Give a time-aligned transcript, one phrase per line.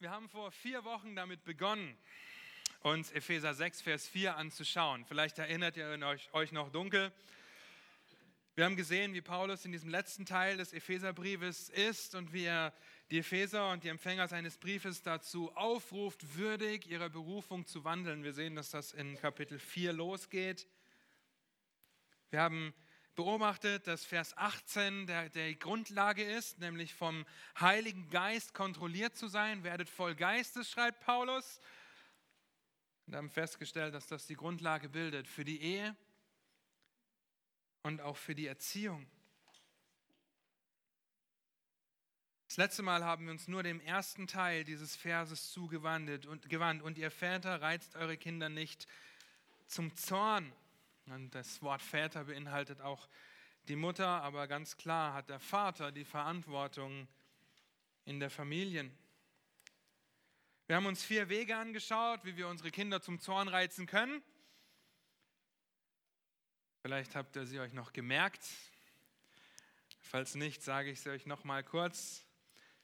[0.00, 1.94] Wir haben vor vier Wochen damit begonnen,
[2.80, 5.04] uns Epheser 6, Vers 4 anzuschauen.
[5.04, 7.12] Vielleicht erinnert ihr euch, euch noch dunkel.
[8.54, 12.72] Wir haben gesehen, wie Paulus in diesem letzten Teil des Epheserbriefes ist und wie er
[13.10, 18.24] die Epheser und die Empfänger seines Briefes dazu aufruft, würdig ihrer Berufung zu wandeln.
[18.24, 20.66] Wir sehen, dass das in Kapitel 4 losgeht.
[22.30, 22.72] Wir haben
[23.14, 27.26] beobachtet, dass Vers 18 der, der Grundlage ist, nämlich vom
[27.58, 29.64] Heiligen Geist kontrolliert zu sein.
[29.64, 31.60] Werdet voll Geistes, schreibt Paulus.
[33.06, 35.96] Und haben festgestellt, dass das die Grundlage bildet für die Ehe
[37.82, 39.06] und auch für die Erziehung.
[42.50, 46.98] Das letzte Mal haben wir uns nur dem ersten Teil dieses Verses zugewandt und, und
[46.98, 48.88] ihr Väter reizt eure Kinder nicht
[49.68, 50.52] zum Zorn.
[51.10, 53.08] Und das Wort Väter beinhaltet auch
[53.66, 57.08] die Mutter, aber ganz klar hat der Vater die Verantwortung
[58.04, 58.88] in der Familie.
[60.68, 64.22] Wir haben uns vier Wege angeschaut, wie wir unsere Kinder zum Zorn reizen können.
[66.82, 68.46] Vielleicht habt ihr sie euch noch gemerkt.
[69.98, 72.24] Falls nicht, sage ich sie euch noch mal kurz.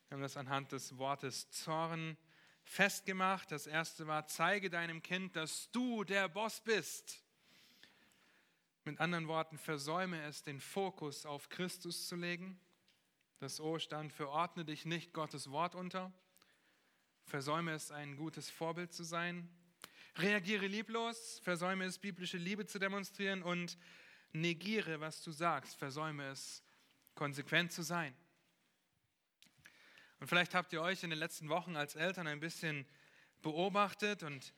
[0.09, 2.17] Wir haben das anhand des Wortes Zorn
[2.65, 3.53] festgemacht.
[3.53, 7.23] Das erste war: Zeige deinem Kind, dass du der Boss bist.
[8.87, 12.61] Mit anderen Worten, versäume es, den Fokus auf Christus zu legen.
[13.41, 16.13] Das O stand für ordne dich nicht Gottes Wort unter.
[17.25, 19.51] Versäume es, ein gutes Vorbild zu sein.
[20.15, 23.77] Reagiere lieblos, versäume es, biblische Liebe zu demonstrieren und
[24.31, 25.77] negiere, was du sagst.
[25.77, 26.63] Versäume es,
[27.17, 28.17] konsequent zu sein.
[30.21, 32.87] Und vielleicht habt ihr euch in den letzten Wochen als Eltern ein bisschen
[33.43, 34.55] beobachtet und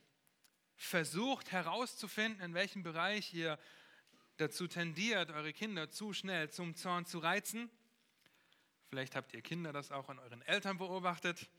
[0.77, 3.59] versucht herauszufinden, in welchem Bereich ihr
[4.39, 7.69] dazu tendiert, eure Kinder zu schnell zum Zorn zu reizen.
[8.89, 11.50] Vielleicht habt ihr Kinder das auch an euren Eltern beobachtet.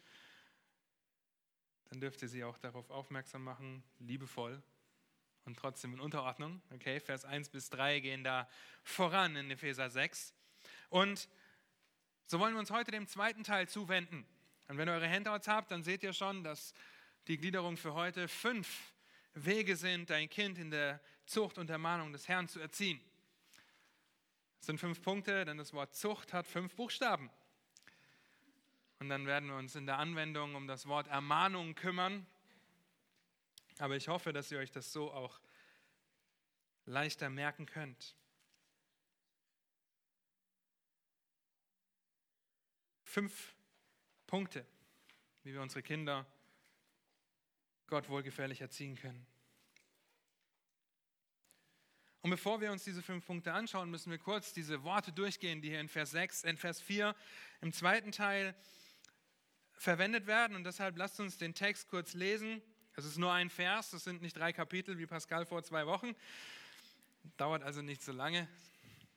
[1.89, 4.63] Dann dürft ihr sie auch darauf aufmerksam machen, liebevoll
[5.45, 6.61] und trotzdem in Unterordnung.
[6.73, 8.47] Okay, Vers 1 bis 3 gehen da
[8.83, 10.33] voran in Epheser 6.
[10.89, 11.27] Und
[12.25, 14.25] so wollen wir uns heute dem zweiten Teil zuwenden.
[14.67, 16.73] Und wenn ihr eure Handouts habt, dann seht ihr schon, dass
[17.27, 18.93] die Gliederung für heute fünf
[19.33, 22.99] Wege sind, dein Kind in der Zucht und Ermahnung des Herrn zu erziehen.
[24.57, 27.29] Das sind fünf Punkte, denn das Wort Zucht hat fünf Buchstaben.
[28.99, 32.25] Und dann werden wir uns in der Anwendung um das Wort Ermahnung kümmern.
[33.77, 35.39] Aber ich hoffe, dass ihr euch das so auch
[36.85, 38.15] leichter merken könnt.
[43.03, 43.55] Fünf
[44.27, 44.65] Punkte,
[45.43, 46.25] wie wir unsere Kinder
[47.87, 49.25] Gott wohlgefährlich erziehen können.
[52.21, 55.69] Und bevor wir uns diese fünf Punkte anschauen, müssen wir kurz diese Worte durchgehen, die
[55.69, 57.15] hier in Vers 6, in Vers 4
[57.61, 58.55] im zweiten Teil
[59.73, 60.57] verwendet werden.
[60.57, 62.61] Und deshalb lasst uns den Text kurz lesen.
[62.95, 66.13] Es ist nur ein Vers, das sind nicht drei Kapitel wie Pascal vor zwei Wochen.
[67.37, 68.49] Dauert also nicht so lange.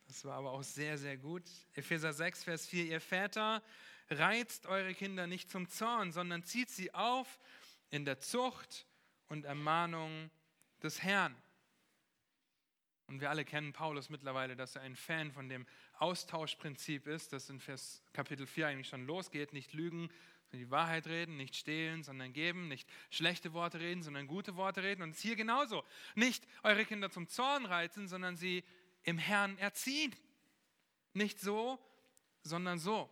[0.07, 1.43] Das war aber auch sehr, sehr gut.
[1.75, 2.85] Epheser 6, Vers 4.
[2.85, 3.63] Ihr Väter,
[4.11, 7.39] reizt eure Kinder nicht zum Zorn, sondern zieht sie auf
[7.91, 8.87] in der Zucht
[9.29, 10.31] und Ermahnung
[10.83, 11.35] des Herrn.
[13.13, 15.67] Und wir alle kennen Paulus mittlerweile, dass er ein Fan von dem
[15.99, 19.53] Austauschprinzip ist, das in Vers Kapitel 4 eigentlich schon losgeht.
[19.53, 20.09] Nicht lügen,
[20.45, 24.83] sondern die Wahrheit reden, nicht stehlen, sondern geben, nicht schlechte Worte reden, sondern gute Worte
[24.83, 25.03] reden.
[25.03, 25.85] Und es ist hier genauso.
[26.15, 28.65] Nicht eure Kinder zum Zorn reizen, sondern sie
[29.03, 30.17] im Herrn erziehen.
[31.13, 31.79] Nicht so,
[32.45, 33.11] sondern so.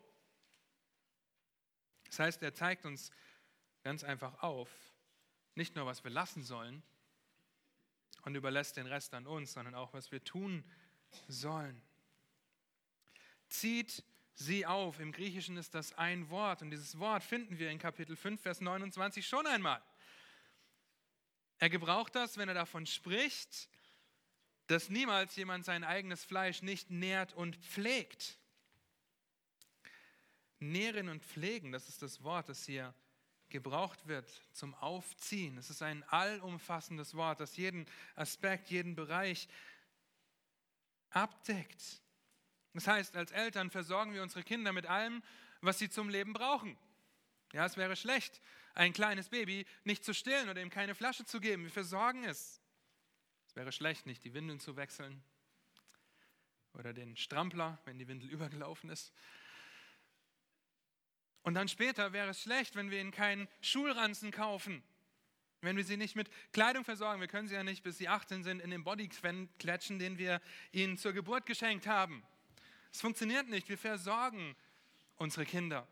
[2.06, 3.12] Das heißt, er zeigt uns
[3.82, 4.70] ganz einfach auf,
[5.56, 6.82] nicht nur, was wir lassen sollen
[8.24, 10.64] und überlässt den Rest an uns, sondern auch, was wir tun
[11.28, 11.80] sollen.
[13.48, 14.04] Zieht
[14.34, 15.00] sie auf.
[15.00, 18.60] Im Griechischen ist das ein Wort und dieses Wort finden wir in Kapitel 5, Vers
[18.60, 19.82] 29 schon einmal.
[21.58, 23.68] Er gebraucht das, wenn er davon spricht,
[24.66, 28.38] dass niemals jemand sein eigenes Fleisch nicht nährt und pflegt.
[30.58, 32.94] Nähren und pflegen, das ist das Wort, das hier
[33.50, 35.58] gebraucht wird zum Aufziehen.
[35.58, 39.48] Es ist ein allumfassendes Wort, das jeden Aspekt, jeden Bereich
[41.10, 42.00] abdeckt.
[42.72, 45.22] Das heißt, als Eltern versorgen wir unsere Kinder mit allem,
[45.60, 46.76] was sie zum Leben brauchen.
[47.52, 48.40] Ja, es wäre schlecht,
[48.74, 51.64] ein kleines Baby nicht zu stillen oder ihm keine Flasche zu geben.
[51.64, 52.60] Wir versorgen es.
[53.46, 55.22] Es wäre schlecht, nicht die Windeln zu wechseln
[56.74, 59.12] oder den Strampler, wenn die Windel übergelaufen ist.
[61.42, 64.82] Und dann später wäre es schlecht, wenn wir ihnen keinen Schulranzen kaufen,
[65.62, 67.20] wenn wir sie nicht mit Kleidung versorgen.
[67.20, 69.08] Wir können sie ja nicht, bis sie 18 sind, in den Body
[69.58, 70.40] klatschen, den wir
[70.72, 72.22] ihnen zur Geburt geschenkt haben.
[72.92, 73.68] Es funktioniert nicht.
[73.68, 74.56] Wir versorgen
[75.16, 75.86] unsere Kinder.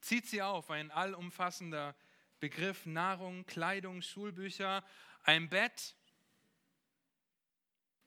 [0.00, 1.94] Zieht sie auf, ein allumfassender
[2.40, 4.84] Begriff Nahrung, Kleidung, Schulbücher,
[5.22, 5.96] ein Bett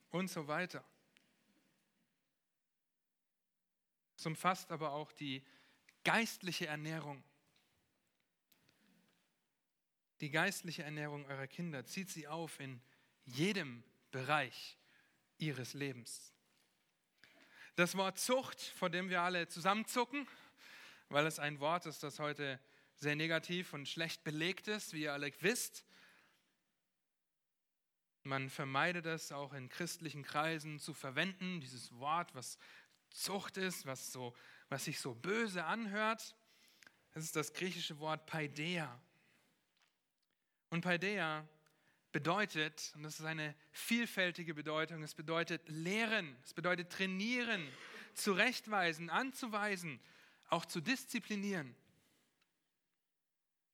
[0.10, 0.84] und so weiter.
[4.18, 5.44] Es umfasst aber auch die
[6.12, 7.24] geistliche Ernährung.
[10.22, 12.82] Die geistliche Ernährung eurer Kinder zieht sie auf in
[13.26, 14.80] jedem Bereich
[15.38, 16.34] ihres Lebens.
[17.76, 20.28] Das Wort Zucht, vor dem wir alle zusammenzucken,
[21.10, 22.60] weil es ein Wort ist, das heute
[22.96, 25.86] sehr negativ und schlecht belegt ist, wie ihr alle wisst.
[28.24, 32.58] Man vermeidet es auch in christlichen Kreisen zu verwenden, dieses Wort, was
[33.12, 34.36] Zucht ist, was, so,
[34.70, 36.36] was sich so böse anhört.
[37.14, 39.02] Das ist das griechische Wort Paideia.
[40.70, 41.48] Und Paideia
[42.12, 47.68] bedeutet, und das ist eine vielfältige Bedeutung, es bedeutet lehren, es bedeutet trainieren,
[48.14, 50.00] zurechtweisen, anzuweisen,
[50.50, 51.76] auch zu disziplinieren.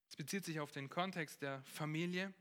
[0.09, 2.33] Es bezieht sich auf den Kontext der Familie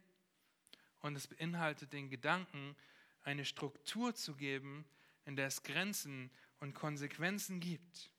[1.01, 2.77] und es beinhaltet den Gedanken,
[3.23, 4.85] eine Struktur zu geben,
[5.25, 6.31] in der es Grenzen
[6.61, 8.11] und Konsequenzen gibt.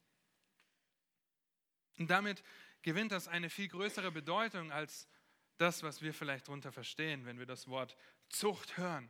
[1.97, 2.43] Und damit
[2.81, 5.07] gewinnt das eine viel größere Bedeutung als
[5.57, 7.95] das, was wir vielleicht darunter verstehen, wenn wir das Wort
[8.29, 9.09] Zucht hören.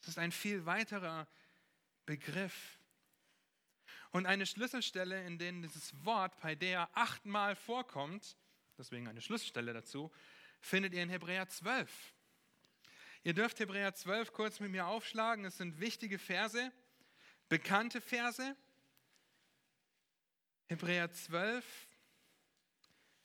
[0.00, 1.26] Es ist ein viel weiterer
[2.04, 2.78] Begriff.
[4.10, 8.36] Und eine Schlüsselstelle, in der dieses Wort Paideia achtmal vorkommt,
[8.78, 10.12] deswegen eine Schlüsselstelle dazu,
[10.60, 11.90] findet ihr in Hebräer 12.
[13.24, 15.46] Ihr dürft Hebräer 12 kurz mit mir aufschlagen.
[15.46, 16.70] Es sind wichtige Verse,
[17.48, 18.54] bekannte Verse.
[20.66, 21.64] Hebräer 12,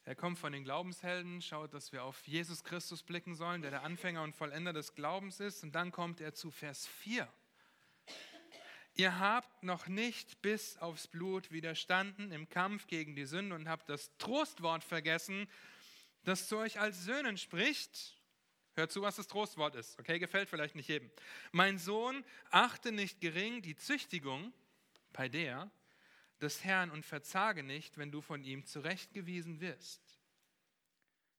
[0.03, 3.83] er kommt von den Glaubenshelden, schaut, dass wir auf Jesus Christus blicken sollen, der der
[3.83, 5.63] Anfänger und Vollender des Glaubens ist.
[5.63, 7.31] Und dann kommt er zu Vers 4.
[8.95, 13.88] Ihr habt noch nicht bis aufs Blut widerstanden im Kampf gegen die Sünde und habt
[13.88, 15.47] das Trostwort vergessen,
[16.25, 18.18] das zu euch als Söhnen spricht.
[18.75, 19.97] Hört zu, was das Trostwort ist.
[19.97, 21.09] Okay, gefällt vielleicht nicht jedem.
[21.53, 24.51] Mein Sohn, achte nicht gering die Züchtigung,
[25.13, 25.71] bei der,
[26.41, 30.01] des Herrn und verzage nicht, wenn du von ihm zurechtgewiesen wirst.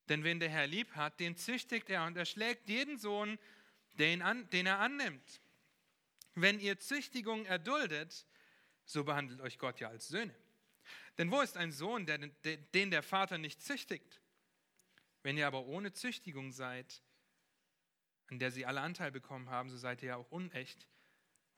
[0.09, 3.39] Denn wen der Herr lieb hat, den züchtigt er und erschlägt jeden Sohn,
[3.99, 5.41] den, an, den er annimmt.
[6.35, 8.27] Wenn ihr Züchtigung erduldet,
[8.85, 10.35] so behandelt euch Gott ja als Söhne.
[11.19, 14.21] Denn wo ist ein Sohn, der, den der Vater nicht züchtigt?
[15.23, 17.03] Wenn ihr aber ohne Züchtigung seid,
[18.29, 20.89] an der sie alle Anteil bekommen haben, so seid ihr ja auch unecht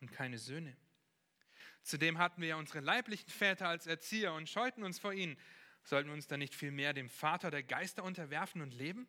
[0.00, 0.76] und keine Söhne.
[1.82, 5.36] Zudem hatten wir ja unsere leiblichen Väter als Erzieher und scheuten uns vor ihnen.
[5.84, 9.08] Sollten wir uns dann nicht vielmehr dem Vater der Geister unterwerfen und leben?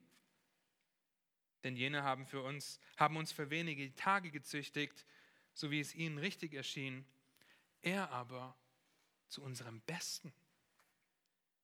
[1.64, 5.06] Denn jene haben, für uns, haben uns für wenige Tage gezüchtigt,
[5.54, 7.06] so wie es ihnen richtig erschien.
[7.82, 8.58] Er aber
[9.28, 10.34] zu unserem Besten,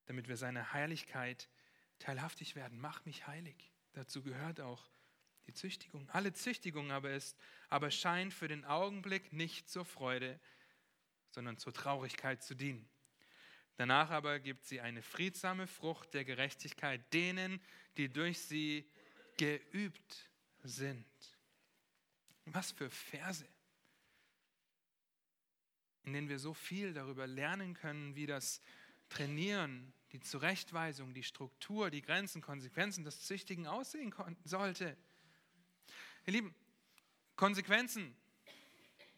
[0.05, 1.49] damit wir seiner Heiligkeit
[1.97, 2.79] teilhaftig werden.
[2.79, 3.71] Mach mich heilig.
[3.93, 4.89] Dazu gehört auch
[5.47, 6.09] die Züchtigung.
[6.11, 7.37] Alle Züchtigung aber ist,
[7.69, 10.39] aber scheint für den Augenblick nicht zur Freude,
[11.31, 12.87] sondern zur Traurigkeit zu dienen.
[13.75, 17.61] Danach aber gibt sie eine friedsame Frucht der Gerechtigkeit denen,
[17.97, 18.85] die durch sie
[19.37, 20.29] geübt
[20.63, 21.05] sind.
[22.45, 23.47] Was für Verse,
[26.03, 28.61] in denen wir so viel darüber lernen können, wie das
[29.07, 34.13] Trainieren, die Zurechtweisung, die Struktur, die Grenzen, Konsequenzen des Züchtigen aussehen
[34.43, 34.97] sollte.
[36.25, 36.53] Ihr Lieben,
[37.35, 38.15] Konsequenzen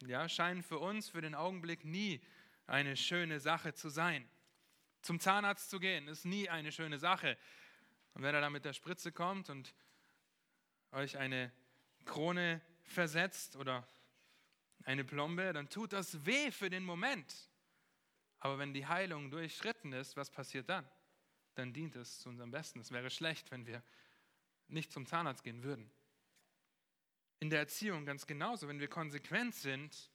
[0.06, 2.20] ja, scheinen für uns für den Augenblick nie
[2.66, 4.28] eine schöne Sache zu sein.
[5.02, 7.36] Zum Zahnarzt zu gehen ist nie eine schöne Sache.
[8.14, 9.74] Und wenn er da mit der Spritze kommt und
[10.92, 11.52] euch eine
[12.04, 13.86] Krone versetzt oder
[14.84, 17.48] eine Plombe, dann tut das weh für den Moment.
[18.38, 20.88] Aber wenn die Heilung durchschritten ist, was passiert dann?
[21.54, 22.80] Dann dient es zu unserem Besten.
[22.80, 23.82] Es wäre schlecht, wenn wir
[24.68, 25.90] nicht zum Zahnarzt gehen würden
[27.42, 28.68] in der Erziehung ganz genauso.
[28.68, 30.12] Wenn wir konsequent sind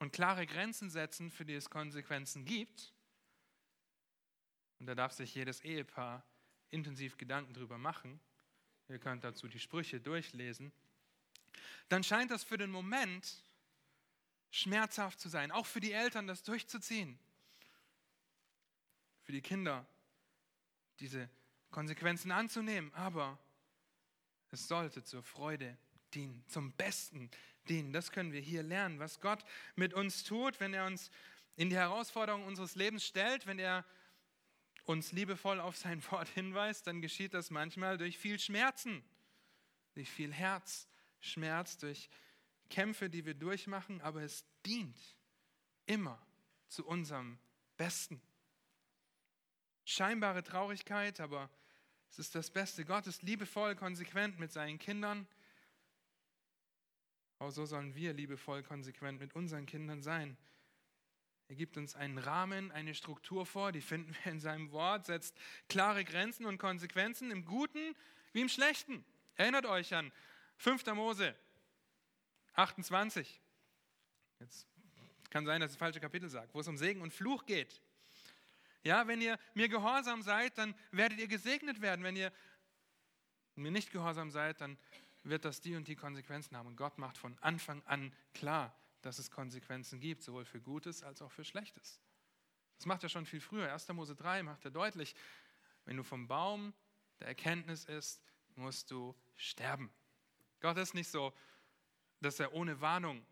[0.00, 2.92] und klare Grenzen setzen, für die es Konsequenzen gibt,
[4.80, 6.26] und da darf sich jedes Ehepaar
[6.70, 8.18] intensiv Gedanken drüber machen,
[8.88, 10.72] ihr könnt dazu die Sprüche durchlesen,
[11.88, 13.44] dann scheint das für den Moment
[14.50, 17.16] schmerzhaft zu sein, auch für die Eltern das durchzuziehen,
[19.22, 19.86] für die Kinder
[20.98, 21.30] diese
[21.70, 23.38] Konsequenzen anzunehmen, aber
[24.50, 25.78] es sollte zur Freude
[26.14, 27.30] dienen, zum Besten
[27.68, 27.92] dienen.
[27.92, 29.44] Das können wir hier lernen, was Gott
[29.76, 31.10] mit uns tut, wenn er uns
[31.56, 33.84] in die Herausforderungen unseres Lebens stellt, wenn er
[34.84, 39.02] uns liebevoll auf sein Wort hinweist, dann geschieht das manchmal durch viel Schmerzen,
[39.94, 42.08] durch viel Herzschmerz, durch
[42.70, 44.98] Kämpfe, die wir durchmachen, aber es dient
[45.86, 46.20] immer
[46.68, 47.38] zu unserem
[47.76, 48.20] Besten.
[49.84, 51.50] scheinbare Traurigkeit, aber
[52.10, 52.84] es ist das Beste.
[52.84, 55.26] Gott ist liebevoll, konsequent mit seinen Kindern.
[57.38, 60.36] Auch so sollen wir liebevoll, konsequent mit unseren Kindern sein.
[61.48, 65.36] Er gibt uns einen Rahmen, eine Struktur vor, die finden wir in seinem Wort, setzt
[65.68, 67.94] klare Grenzen und Konsequenzen im Guten
[68.32, 69.04] wie im Schlechten.
[69.36, 70.10] Erinnert euch an
[70.58, 70.86] 5.
[70.94, 71.34] Mose
[72.54, 73.40] 28.
[74.40, 74.66] Jetzt
[75.30, 77.80] kann sein, dass das falsche Kapitel sage, wo es um Segen und Fluch geht.
[78.82, 82.04] Ja, wenn ihr mir gehorsam seid, dann werdet ihr gesegnet werden.
[82.04, 82.32] Wenn ihr
[83.56, 84.78] mir nicht gehorsam seid, dann
[85.24, 86.68] wird das die und die Konsequenzen haben.
[86.68, 91.20] Und Gott macht von Anfang an klar, dass es Konsequenzen gibt, sowohl für Gutes als
[91.22, 92.00] auch für Schlechtes.
[92.76, 93.72] Das macht er schon viel früher.
[93.72, 93.88] 1.
[93.88, 95.14] Mose 3 macht er deutlich,
[95.84, 96.72] wenn du vom Baum
[97.20, 98.22] der Erkenntnis isst,
[98.56, 99.90] musst du sterben.
[100.60, 101.32] Gott ist nicht so,
[102.20, 103.24] dass er ohne Warnung,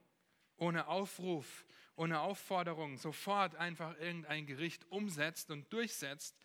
[0.56, 1.64] ohne Aufruf,
[1.96, 6.36] ohne Aufforderung sofort einfach irgendein Gericht umsetzt und durchsetzt.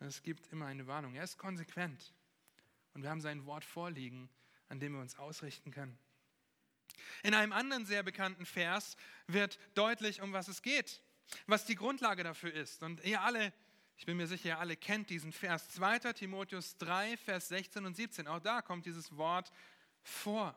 [0.00, 1.14] Es gibt immer eine Warnung.
[1.14, 2.12] Er ist konsequent.
[2.94, 4.28] Und wir haben sein Wort vorliegen,
[4.68, 5.98] an dem wir uns ausrichten können.
[7.22, 8.96] In einem anderen sehr bekannten Vers
[9.26, 11.02] wird deutlich, um was es geht,
[11.46, 12.82] was die Grundlage dafür ist.
[12.82, 13.52] Und ihr alle,
[13.96, 15.70] ich bin mir sicher, ihr alle kennt diesen Vers.
[15.70, 16.12] 2.
[16.12, 18.28] Timotheus 3, Vers 16 und 17.
[18.28, 19.50] Auch da kommt dieses Wort
[20.02, 20.56] vor.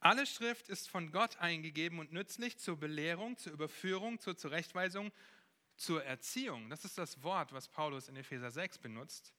[0.00, 5.12] Alle Schrift ist von Gott eingegeben und nützlich zur Belehrung, zur Überführung, zur Zurechtweisung,
[5.76, 6.70] zur Erziehung.
[6.70, 9.34] Das ist das Wort, was Paulus in Epheser 6 benutzt.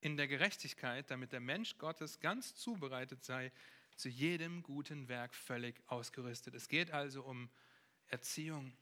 [0.00, 3.52] In der Gerechtigkeit, damit der Mensch Gottes ganz zubereitet sei,
[3.96, 6.54] zu jedem guten Werk völlig ausgerüstet.
[6.54, 7.50] Es geht also um
[8.06, 8.72] Erziehung,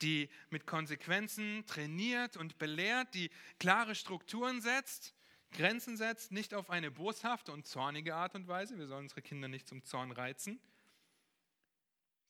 [0.00, 5.16] die mit Konsequenzen trainiert und belehrt, die klare Strukturen setzt
[5.52, 9.48] Grenzen setzt, nicht auf eine boshafte und zornige Art und Weise, wir sollen unsere Kinder
[9.48, 10.60] nicht zum Zorn reizen,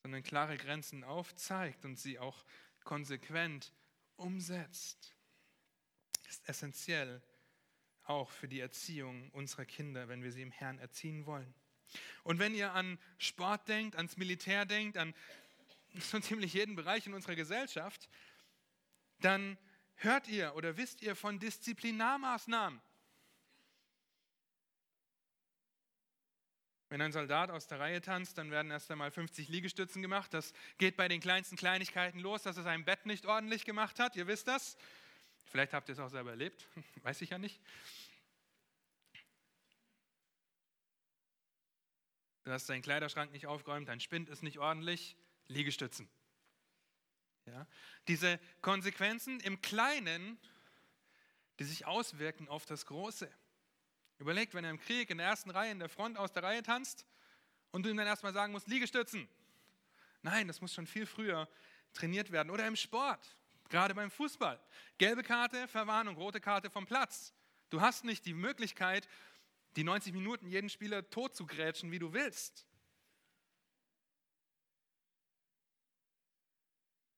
[0.02, 2.44] sondern klare Grenzen aufzeigt und sie auch
[2.84, 3.72] konsequent
[4.16, 5.14] umsetzt.
[6.28, 7.20] Ist essentiell
[8.08, 11.54] auch für die Erziehung unserer Kinder, wenn wir sie im Herrn erziehen wollen.
[12.24, 15.14] Und wenn ihr an Sport denkt, ans Militär denkt, an
[15.98, 18.08] so ziemlich jeden Bereich in unserer Gesellschaft,
[19.20, 19.56] dann
[19.96, 22.80] hört ihr oder wisst ihr von Disziplinarmaßnahmen.
[26.88, 30.32] Wenn ein Soldat aus der Reihe tanzt, dann werden erst einmal 50 Liegestützen gemacht.
[30.32, 34.14] Das geht bei den kleinsten Kleinigkeiten los, dass er sein Bett nicht ordentlich gemacht hat.
[34.14, 34.76] Ihr wisst das.
[35.56, 36.68] Vielleicht habt ihr es auch selber erlebt.
[37.02, 37.58] Weiß ich ja nicht.
[42.44, 45.16] Du hast deinen Kleiderschrank nicht aufgeräumt, dein Spind ist nicht ordentlich.
[45.48, 46.10] Liegestützen.
[47.46, 47.66] Ja?
[48.06, 50.38] Diese Konsequenzen im Kleinen,
[51.58, 53.26] die sich auswirken auf das Große.
[54.18, 56.62] Überlegt, wenn er im Krieg in der ersten Reihe, in der Front aus der Reihe
[56.62, 57.06] tanzt
[57.70, 59.26] und du ihm dann erstmal sagen musst, Liegestützen.
[60.20, 61.48] Nein, das muss schon viel früher
[61.94, 62.50] trainiert werden.
[62.50, 64.60] Oder im Sport, gerade beim Fußball.
[64.98, 67.34] Gelbe Karte, Verwarnung, rote Karte vom Platz.
[67.70, 69.08] Du hast nicht die Möglichkeit,
[69.76, 72.66] die 90 Minuten jeden Spieler tot zu grätschen, wie du willst.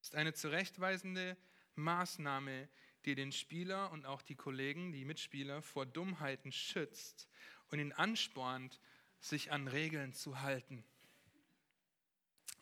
[0.01, 1.37] Das ist eine zurechtweisende
[1.75, 2.69] Maßnahme,
[3.05, 7.29] die den Spieler und auch die Kollegen, die Mitspieler vor Dummheiten schützt
[7.71, 8.81] und ihn anspornt,
[9.21, 10.85] sich an Regeln zu halten.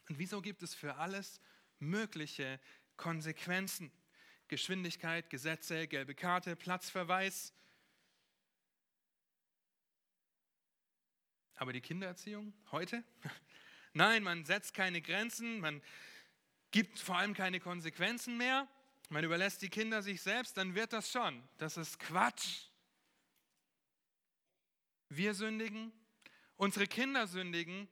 [0.09, 1.41] Und wieso gibt es für alles
[1.79, 2.61] mögliche
[2.97, 3.91] Konsequenzen?
[4.49, 7.53] Geschwindigkeit, Gesetze, gelbe Karte, Platzverweis.
[11.57, 13.03] Aber die Kindererziehung heute?
[13.93, 15.83] Nein, man setzt keine Grenzen, man
[16.71, 18.69] gibt vor allem keine Konsequenzen mehr
[19.09, 21.43] man überlässt die Kinder sich selbst, dann wird das schon.
[21.59, 22.65] Das ist Quatsch.
[25.09, 25.93] Wir sündigen,
[26.57, 27.89] unsere Kinder sündigen.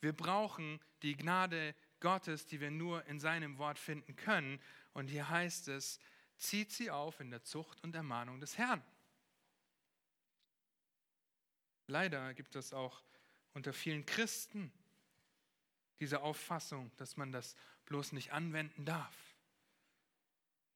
[0.00, 4.60] Wir brauchen die Gnade Gottes, die wir nur in seinem Wort finden können.
[4.92, 5.98] Und hier heißt es,
[6.36, 8.84] zieht sie auf in der Zucht und Ermahnung des Herrn.
[11.86, 13.02] Leider gibt es auch
[13.54, 14.70] unter vielen Christen
[15.98, 17.56] diese Auffassung, dass man das
[17.86, 19.34] bloß nicht anwenden darf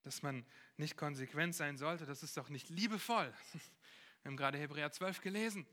[0.08, 0.46] dass man
[0.78, 3.30] nicht konsequent sein sollte, das ist doch nicht liebevoll.
[4.22, 5.66] Wir haben gerade Hebräer 12 gelesen.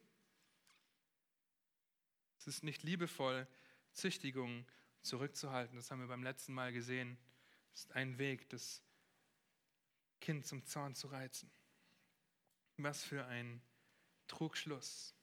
[2.37, 3.47] Es ist nicht liebevoll,
[3.93, 4.65] Züchtigung
[5.05, 5.75] zurückzuhalten.
[5.75, 7.17] Das haben wir beim letzten Mal gesehen.
[7.73, 8.81] Es ist ein Weg, das
[10.21, 11.51] Kind zum Zorn zu reizen.
[12.77, 13.61] Was für ein
[14.27, 15.13] Trugschluss.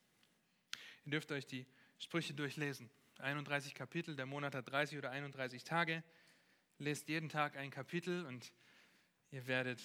[1.04, 1.66] Ihr dürft euch die
[1.98, 2.90] Sprüche durchlesen.
[3.18, 6.02] 31 Kapitel, der Monat hat 30 oder 31 Tage.
[6.78, 8.52] Lest jeden Tag ein Kapitel und
[9.32, 9.80] Ihr werdet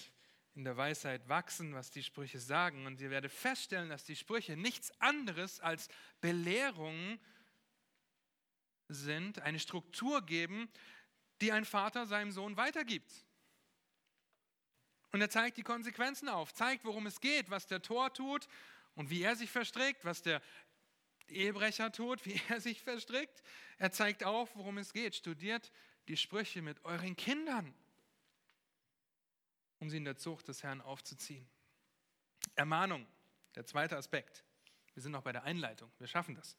[0.54, 2.84] in der Weisheit wachsen, was die Sprüche sagen.
[2.84, 5.88] Und ihr werdet feststellen, dass die Sprüche nichts anderes als
[6.20, 7.18] Belehrungen
[8.88, 10.68] sind, eine Struktur geben,
[11.40, 13.12] die ein Vater seinem Sohn weitergibt.
[15.12, 18.48] Und er zeigt die Konsequenzen auf, zeigt, worum es geht, was der Tor tut
[18.94, 20.42] und wie er sich verstrickt, was der
[21.28, 23.42] Ehebrecher tut, wie er sich verstrickt.
[23.78, 25.14] Er zeigt auf, worum es geht.
[25.14, 25.70] Studiert
[26.08, 27.74] die Sprüche mit euren Kindern,
[29.78, 31.46] um sie in der Zucht des Herrn aufzuziehen.
[32.54, 33.06] Ermahnung,
[33.54, 34.44] der zweite Aspekt.
[34.94, 36.56] Wir sind noch bei der Einleitung, wir schaffen das.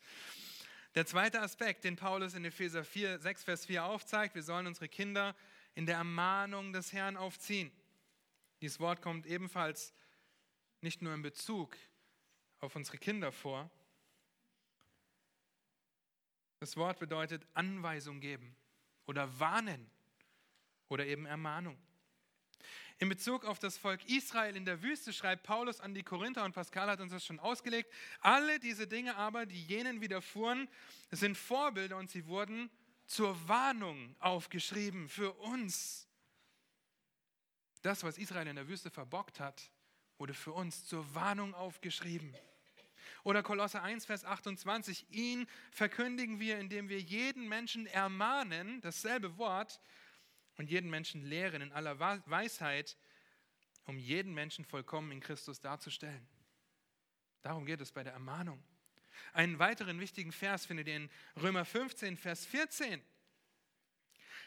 [0.95, 4.89] Der zweite Aspekt, den Paulus in Epheser 4, 6, Vers 4 aufzeigt, wir sollen unsere
[4.89, 5.35] Kinder
[5.75, 7.71] in der Ermahnung des Herrn aufziehen.
[8.61, 9.93] Dieses Wort kommt ebenfalls
[10.81, 11.77] nicht nur in Bezug
[12.59, 13.69] auf unsere Kinder vor.
[16.59, 18.55] Das Wort bedeutet Anweisung geben
[19.05, 19.89] oder warnen
[20.89, 21.77] oder eben Ermahnung.
[23.01, 26.53] In Bezug auf das Volk Israel in der Wüste schreibt Paulus an die Korinther und
[26.53, 27.89] Pascal hat uns das schon ausgelegt.
[28.19, 30.67] Alle diese Dinge aber, die jenen widerfuhren,
[31.09, 32.69] sind Vorbilder und sie wurden
[33.05, 36.09] zur Warnung aufgeschrieben für uns.
[37.81, 39.71] Das, was Israel in der Wüste verbockt hat,
[40.17, 42.35] wurde für uns zur Warnung aufgeschrieben.
[43.23, 49.79] Oder Kolosser 1, Vers 28, ihn verkündigen wir, indem wir jeden Menschen ermahnen, dasselbe Wort,
[50.59, 52.97] und jeden Menschen lehren in aller Weisheit,
[53.85, 56.27] um jeden Menschen vollkommen in Christus darzustellen.
[57.41, 58.61] Darum geht es bei der Ermahnung.
[59.31, 61.09] Einen weiteren wichtigen Vers findet ihr in
[61.41, 63.01] Römer 15, Vers 14.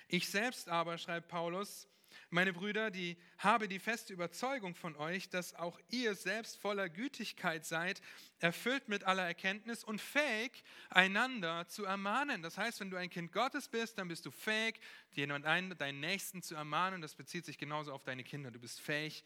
[0.08, 1.88] Ich selbst aber, schreibt Paulus,
[2.32, 7.66] meine Brüder, die habe die feste Überzeugung von euch, dass auch ihr selbst voller Gütigkeit
[7.66, 8.00] seid,
[8.38, 12.42] erfüllt mit aller Erkenntnis und fähig, einander zu ermahnen.
[12.42, 16.00] Das heißt, wenn du ein Kind Gottes bist, dann bist du fähig, jemand einen, deinen
[16.00, 17.02] Nächsten zu ermahnen.
[17.02, 18.50] Das bezieht sich genauso auf deine Kinder.
[18.50, 19.24] Du bist fähig,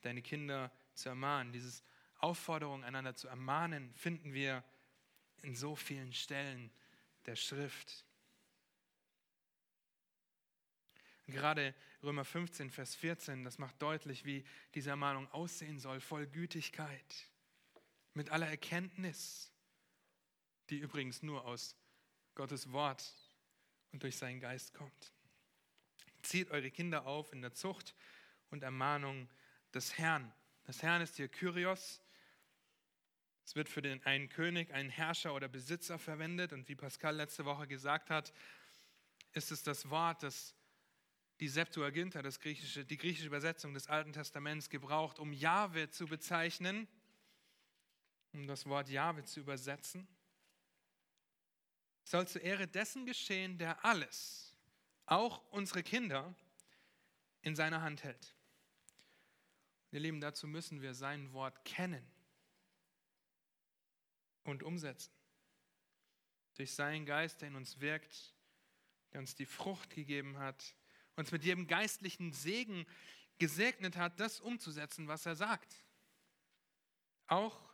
[0.00, 1.52] deine Kinder zu ermahnen.
[1.52, 1.82] Diese
[2.18, 4.64] Aufforderung, einander zu ermahnen, finden wir
[5.42, 6.70] in so vielen Stellen
[7.26, 8.04] der Schrift.
[11.30, 14.44] Gerade Römer 15, Vers 14, das macht deutlich, wie
[14.74, 17.28] diese Ermahnung aussehen soll, voll Gütigkeit,
[18.14, 19.52] mit aller Erkenntnis,
[20.70, 21.76] die übrigens nur aus
[22.34, 23.14] Gottes Wort
[23.92, 25.12] und durch seinen Geist kommt.
[26.22, 27.94] Zieht eure Kinder auf in der Zucht
[28.50, 29.28] und Ermahnung
[29.74, 30.32] des Herrn.
[30.64, 32.00] Das Herrn ist hier Kyrios.
[33.44, 36.52] Es wird für den einen König, einen Herrscher oder Besitzer verwendet.
[36.52, 38.32] Und wie Pascal letzte Woche gesagt hat,
[39.32, 40.54] ist es das Wort, das
[41.40, 46.86] die Septuaginta, das griechische, die griechische Übersetzung des Alten Testaments, gebraucht, um Jahwe zu bezeichnen,
[48.32, 50.06] um das Wort Jahwe zu übersetzen.
[52.04, 54.54] Soll zur Ehre dessen geschehen, der alles,
[55.06, 56.34] auch unsere Kinder,
[57.42, 58.34] in seiner Hand hält.
[59.92, 62.06] Ihr Lieben, dazu müssen wir sein Wort kennen
[64.44, 65.12] und umsetzen.
[66.54, 68.34] Durch seinen Geist, der in uns wirkt,
[69.12, 70.74] der uns die Frucht gegeben hat,
[71.20, 72.86] uns mit jedem geistlichen Segen
[73.38, 75.84] gesegnet hat, das umzusetzen, was er sagt.
[77.26, 77.70] Auch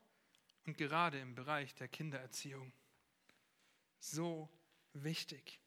[0.66, 2.72] und gerade im Bereich der Kindererziehung.
[4.00, 4.48] So
[4.92, 5.60] wichtig.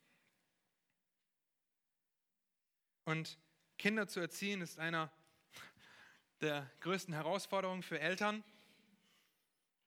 [3.05, 3.39] Und
[3.77, 5.11] Kinder zu erziehen ist einer
[6.41, 8.43] der größten Herausforderungen für Eltern,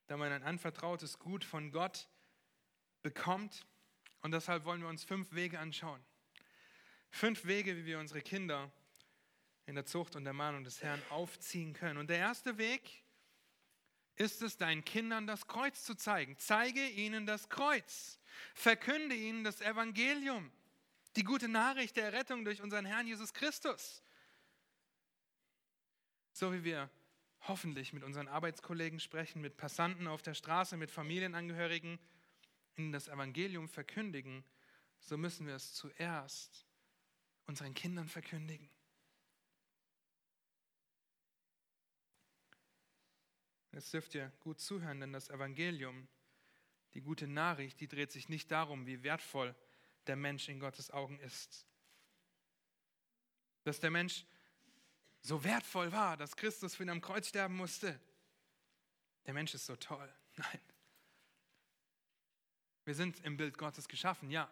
[0.06, 2.08] da man ein anvertrautes Gut von Gott
[3.02, 3.66] bekommt.
[4.22, 6.02] Und deshalb wollen wir uns fünf Wege anschauen,
[7.12, 8.72] Fünf Wege, wie wir unsere Kinder
[9.66, 11.98] in der Zucht und der Mahnung des Herrn aufziehen können.
[11.98, 13.04] Und der erste Weg
[14.16, 16.36] ist es, deinen Kindern das Kreuz zu zeigen.
[16.38, 18.18] Zeige ihnen das Kreuz.
[18.54, 20.50] Verkünde ihnen das Evangelium,
[21.14, 24.02] die gute Nachricht der Rettung durch unseren Herrn Jesus Christus.
[26.32, 26.88] So wie wir
[27.42, 31.98] hoffentlich mit unseren Arbeitskollegen sprechen, mit Passanten auf der Straße, mit Familienangehörigen,
[32.76, 34.44] ihnen das Evangelium verkündigen,
[34.98, 36.66] so müssen wir es zuerst
[37.52, 38.66] unseren Kindern verkündigen.
[43.72, 46.08] Jetzt dürft ihr gut zuhören, denn das Evangelium,
[46.94, 49.54] die gute Nachricht, die dreht sich nicht darum, wie wertvoll
[50.06, 51.66] der Mensch in Gottes Augen ist.
[53.64, 54.24] Dass der Mensch
[55.20, 58.00] so wertvoll war, dass Christus für ihn am Kreuz sterben musste.
[59.26, 60.10] Der Mensch ist so toll.
[60.36, 60.60] Nein.
[62.86, 64.50] Wir sind im Bild Gottes geschaffen, ja.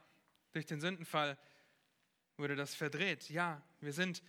[0.52, 1.38] Durch den Sündenfall
[2.40, 3.30] wurde das verdreht.
[3.30, 4.22] Ja, wir sind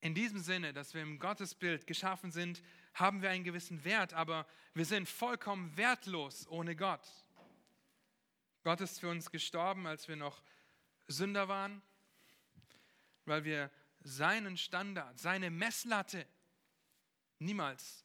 [0.00, 4.46] in diesem Sinne, dass wir im Gottesbild geschaffen sind, haben wir einen gewissen Wert, aber
[4.74, 7.08] wir sind vollkommen wertlos ohne Gott.
[8.62, 10.42] Gott ist für uns gestorben, als wir noch
[11.08, 11.82] Sünder waren,
[13.24, 13.70] weil wir
[14.00, 16.26] seinen Standard, seine Messlatte
[17.38, 18.04] niemals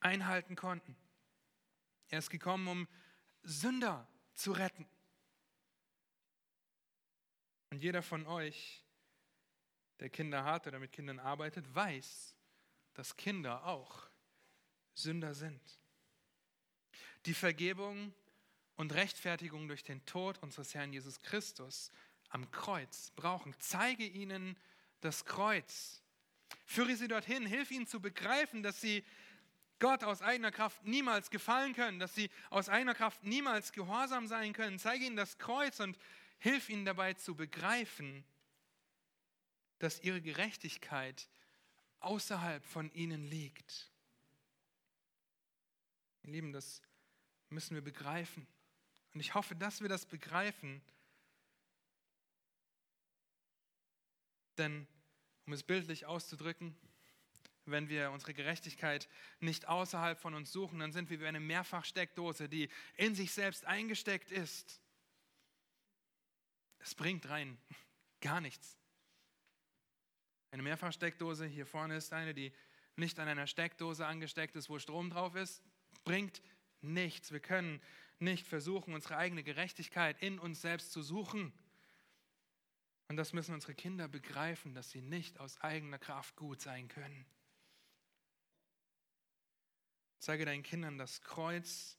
[0.00, 0.96] einhalten konnten.
[2.08, 2.88] Er ist gekommen, um
[3.42, 4.86] Sünder zu retten.
[7.74, 8.84] Und jeder von euch
[9.98, 12.36] der Kinder hat oder mit Kindern arbeitet, weiß,
[12.92, 14.08] dass Kinder auch
[14.94, 15.60] Sünder sind.
[17.26, 18.14] Die Vergebung
[18.76, 21.90] und Rechtfertigung durch den Tod unseres Herrn Jesus Christus
[22.28, 23.56] am Kreuz brauchen.
[23.58, 24.56] Zeige ihnen
[25.00, 26.00] das Kreuz.
[26.66, 29.04] Führe sie dorthin, hilf ihnen zu begreifen, dass sie
[29.80, 34.52] Gott aus eigener Kraft niemals gefallen können, dass sie aus eigener Kraft niemals gehorsam sein
[34.52, 34.78] können.
[34.78, 35.98] Zeige ihnen das Kreuz und
[36.38, 38.24] hilf ihnen dabei zu begreifen,
[39.78, 41.28] dass ihre Gerechtigkeit
[42.00, 43.90] außerhalb von ihnen liegt.
[46.22, 46.80] Ihr Lieben, das
[47.50, 48.46] müssen wir begreifen.
[49.12, 50.82] Und ich hoffe, dass wir das begreifen.
[54.58, 54.86] Denn,
[55.46, 56.76] um es bildlich auszudrücken,
[57.66, 59.08] wenn wir unsere Gerechtigkeit
[59.40, 63.64] nicht außerhalb von uns suchen, dann sind wir wie eine Mehrfachsteckdose, die in sich selbst
[63.64, 64.80] eingesteckt ist.
[66.84, 67.56] Es bringt rein
[68.20, 68.76] gar nichts.
[70.50, 72.52] Eine Mehrfachsteckdose, hier vorne ist eine, die
[72.96, 75.62] nicht an einer Steckdose angesteckt ist, wo Strom drauf ist,
[76.04, 76.42] bringt
[76.82, 77.32] nichts.
[77.32, 77.80] Wir können
[78.18, 81.54] nicht versuchen, unsere eigene Gerechtigkeit in uns selbst zu suchen.
[83.08, 87.24] Und das müssen unsere Kinder begreifen, dass sie nicht aus eigener Kraft gut sein können.
[90.18, 91.98] Zeige deinen Kindern das Kreuz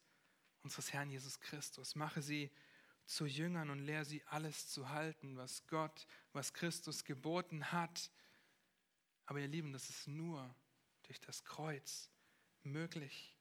[0.61, 1.95] unseres Herrn Jesus Christus.
[1.95, 2.51] Mache sie
[3.05, 8.11] zu Jüngern und lehre sie alles zu halten, was Gott, was Christus geboten hat.
[9.25, 10.53] Aber ihr Lieben, das ist nur
[11.03, 12.09] durch das Kreuz
[12.63, 13.35] möglich.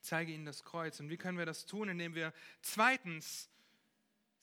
[0.00, 0.98] Zeige ihnen das Kreuz.
[1.00, 1.88] Und wie können wir das tun?
[1.88, 3.48] Indem wir zweitens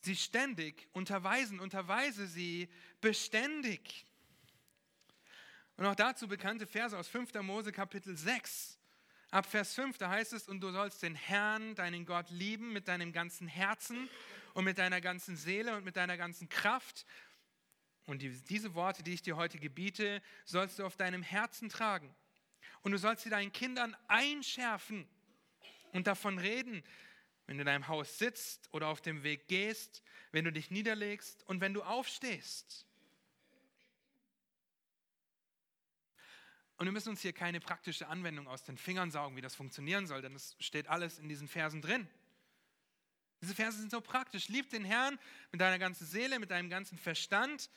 [0.02, 2.70] sie ständig unterweisen, unterweise sie
[3.02, 4.06] beständig.
[5.76, 7.34] Und auch dazu bekannte Verse aus 5.
[7.42, 8.79] Mose Kapitel 6.
[9.32, 12.88] Ab Vers 5, da heißt es, und du sollst den Herrn, deinen Gott, lieben mit
[12.88, 14.10] deinem ganzen Herzen
[14.56, 17.06] und mit deiner ganzen Seele und mit deiner ganzen Kraft.
[18.08, 22.15] Und diese Worte, die ich dir heute gebiete, sollst du auf deinem Herzen tragen.
[22.82, 25.08] Und du sollst sie deinen Kindern einschärfen
[25.92, 26.84] und davon reden,
[27.46, 31.44] wenn du in deinem Haus sitzt oder auf dem Weg gehst, wenn du dich niederlegst
[31.44, 32.88] und wenn du aufstehst.
[36.80, 40.08] Und wir müssen uns hier keine praktische Anwendung aus den Fingern saugen, wie das funktionieren
[40.08, 42.08] soll, denn das steht alles in diesen Versen drin.
[43.42, 44.48] Diese Verse sind so praktisch.
[44.48, 45.20] Lieb den Herrn
[45.52, 47.70] mit deiner ganzen Seele, mit deinem ganzen Verstand.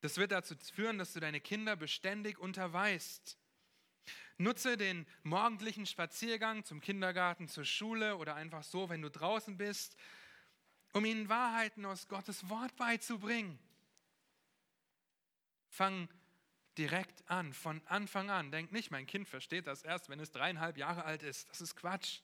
[0.00, 3.36] Das wird dazu führen, dass du deine Kinder beständig unterweist.
[4.38, 9.96] Nutze den morgendlichen Spaziergang zum Kindergarten, zur Schule oder einfach so, wenn du draußen bist,
[10.92, 13.58] um ihnen Wahrheiten aus Gottes Wort beizubringen.
[15.68, 16.08] Fang
[16.78, 18.50] direkt an, von Anfang an.
[18.50, 21.48] Denk nicht, mein Kind versteht das erst, wenn es dreieinhalb Jahre alt ist.
[21.50, 22.20] Das ist Quatsch.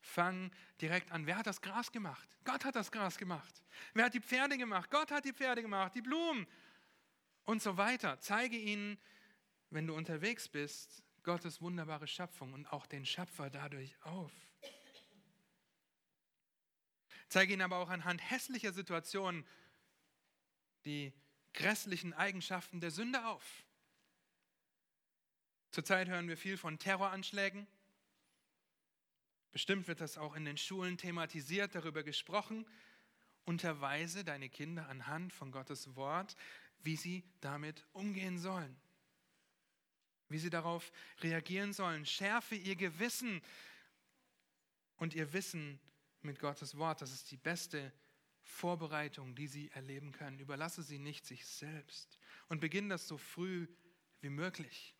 [0.00, 1.26] Fang direkt an.
[1.26, 2.28] Wer hat das Gras gemacht?
[2.44, 3.62] Gott hat das Gras gemacht.
[3.94, 4.90] Wer hat die Pferde gemacht?
[4.90, 6.46] Gott hat die Pferde gemacht, die Blumen
[7.44, 8.20] und so weiter.
[8.20, 8.98] Zeige ihnen,
[9.70, 14.32] wenn du unterwegs bist, Gottes wunderbare Schöpfung und auch den Schöpfer dadurch auf.
[17.28, 19.46] Zeige ihnen aber auch anhand hässlicher Situationen
[20.84, 21.14] die
[21.54, 23.64] grässlichen Eigenschaften der Sünde auf.
[25.70, 27.66] Zurzeit hören wir viel von Terroranschlägen.
[29.50, 32.66] Bestimmt wird das auch in den Schulen thematisiert, darüber gesprochen.
[33.44, 36.36] Unterweise deine Kinder anhand von Gottes Wort,
[36.82, 38.76] wie sie damit umgehen sollen
[40.28, 40.90] wie sie darauf
[41.20, 42.06] reagieren sollen.
[42.06, 43.40] Schärfe ihr Gewissen
[44.96, 45.78] und ihr Wissen
[46.22, 47.02] mit Gottes Wort.
[47.02, 47.92] Das ist die beste
[48.44, 50.38] Vorbereitung, die sie erleben können.
[50.38, 53.66] Überlasse sie nicht sich selbst und beginne das so früh
[54.20, 54.94] wie möglich.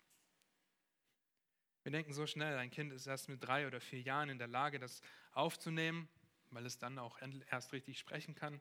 [1.83, 4.48] Wir denken so schnell, ein Kind ist erst mit drei oder vier Jahren in der
[4.48, 5.02] Lage, das
[5.33, 6.09] aufzunehmen,
[6.50, 7.18] weil es dann auch
[7.50, 8.61] erst richtig sprechen kann.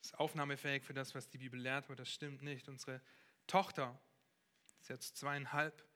[0.00, 2.68] Es ist aufnahmefähig für das, was die Bibel lehrt, aber das stimmt nicht.
[2.68, 3.02] Unsere
[3.46, 4.00] Tochter
[4.80, 5.86] ist jetzt zweieinhalb.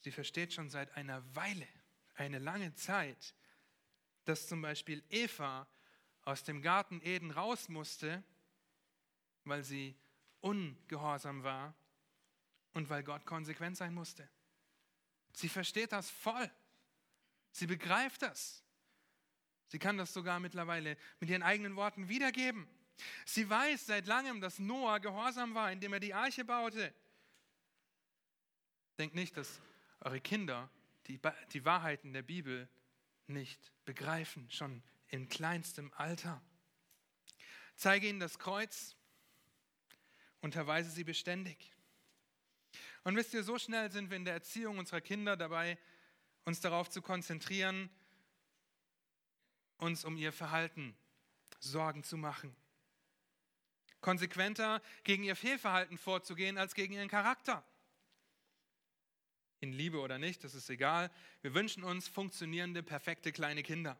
[0.00, 1.68] Sie versteht schon seit einer Weile,
[2.14, 3.34] eine lange Zeit,
[4.24, 5.66] dass zum Beispiel Eva
[6.26, 8.22] aus dem Garten Eden raus musste,
[9.44, 9.96] weil sie
[10.40, 11.74] ungehorsam war
[12.74, 14.28] und weil Gott konsequent sein musste.
[15.32, 16.50] Sie versteht das voll.
[17.52, 18.64] Sie begreift das.
[19.68, 22.68] Sie kann das sogar mittlerweile mit ihren eigenen Worten wiedergeben.
[23.24, 26.92] Sie weiß seit langem, dass Noah gehorsam war, indem er die Arche baute.
[28.98, 29.60] Denkt nicht, dass
[30.00, 30.70] eure Kinder
[31.06, 31.20] die,
[31.52, 32.68] die Wahrheiten der Bibel
[33.28, 36.42] nicht begreifen, schon in kleinstem Alter.
[37.76, 38.96] Zeige ihnen das Kreuz,
[40.40, 41.72] unterweise sie beständig.
[43.04, 45.78] Und wisst ihr, so schnell sind wir in der Erziehung unserer Kinder dabei,
[46.44, 47.90] uns darauf zu konzentrieren,
[49.78, 50.96] uns um ihr Verhalten
[51.60, 52.54] Sorgen zu machen.
[54.00, 57.64] konsequenter gegen ihr Fehlverhalten vorzugehen als gegen ihren Charakter.
[59.58, 61.10] In Liebe oder nicht, das ist egal.
[61.42, 63.98] Wir wünschen uns funktionierende, perfekte kleine Kinder.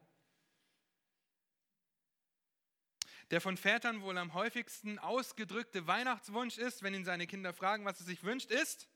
[3.30, 7.98] Der von Vätern wohl am häufigsten ausgedrückte Weihnachtswunsch ist, wenn ihn seine Kinder fragen, was
[8.00, 8.88] er sich wünscht, ist,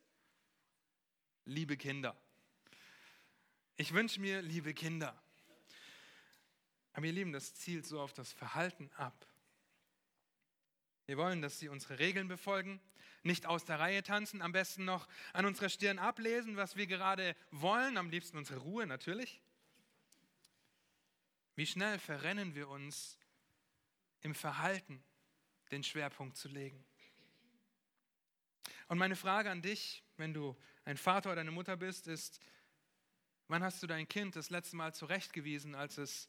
[1.45, 2.17] liebe Kinder.
[3.77, 5.21] Ich wünsche mir liebe Kinder.
[6.93, 9.27] Aber ihr Lieben, das zielt so auf das Verhalten ab.
[11.07, 12.81] Wir wollen, dass sie unsere Regeln befolgen,
[13.23, 17.35] nicht aus der Reihe tanzen, am besten noch an unserer Stirn ablesen, was wir gerade
[17.51, 19.41] wollen, am liebsten unsere Ruhe natürlich.
[21.57, 23.19] Wie schnell verrennen wir uns
[24.21, 25.03] im Verhalten,
[25.71, 26.85] den Schwerpunkt zu legen.
[28.89, 32.41] Und meine Frage an dich, wenn du ein Vater oder eine Mutter bist, ist,
[33.47, 36.29] wann hast du dein Kind das letzte Mal zurechtgewiesen, als es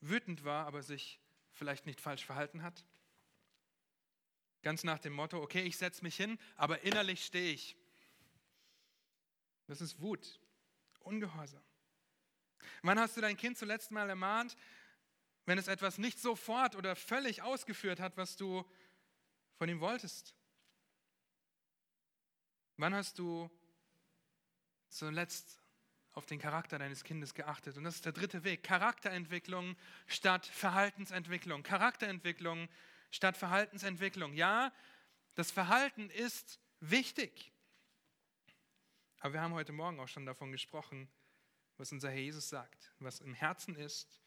[0.00, 1.20] wütend war, aber sich
[1.52, 2.84] vielleicht nicht falsch verhalten hat?
[4.62, 7.76] Ganz nach dem Motto, okay, ich setze mich hin, aber innerlich stehe ich.
[9.66, 10.40] Das ist Wut,
[11.00, 11.62] Ungehorsam.
[12.82, 14.56] Wann hast du dein Kind zuletzt mal ermahnt,
[15.46, 18.64] wenn es etwas nicht sofort oder völlig ausgeführt hat, was du
[19.56, 20.34] von ihm wolltest?
[22.76, 23.50] Wann hast du
[24.88, 25.60] zuletzt
[26.12, 27.76] auf den Charakter deines Kindes geachtet?
[27.76, 28.62] Und das ist der dritte Weg.
[28.62, 29.76] Charakterentwicklung
[30.06, 31.62] statt Verhaltensentwicklung.
[31.62, 32.68] Charakterentwicklung
[33.10, 34.34] statt Verhaltensentwicklung.
[34.34, 34.72] Ja,
[35.34, 37.52] das Verhalten ist wichtig.
[39.20, 41.08] Aber wir haben heute Morgen auch schon davon gesprochen,
[41.76, 42.92] was unser Herr Jesus sagt.
[42.98, 44.20] Was im Herzen ist,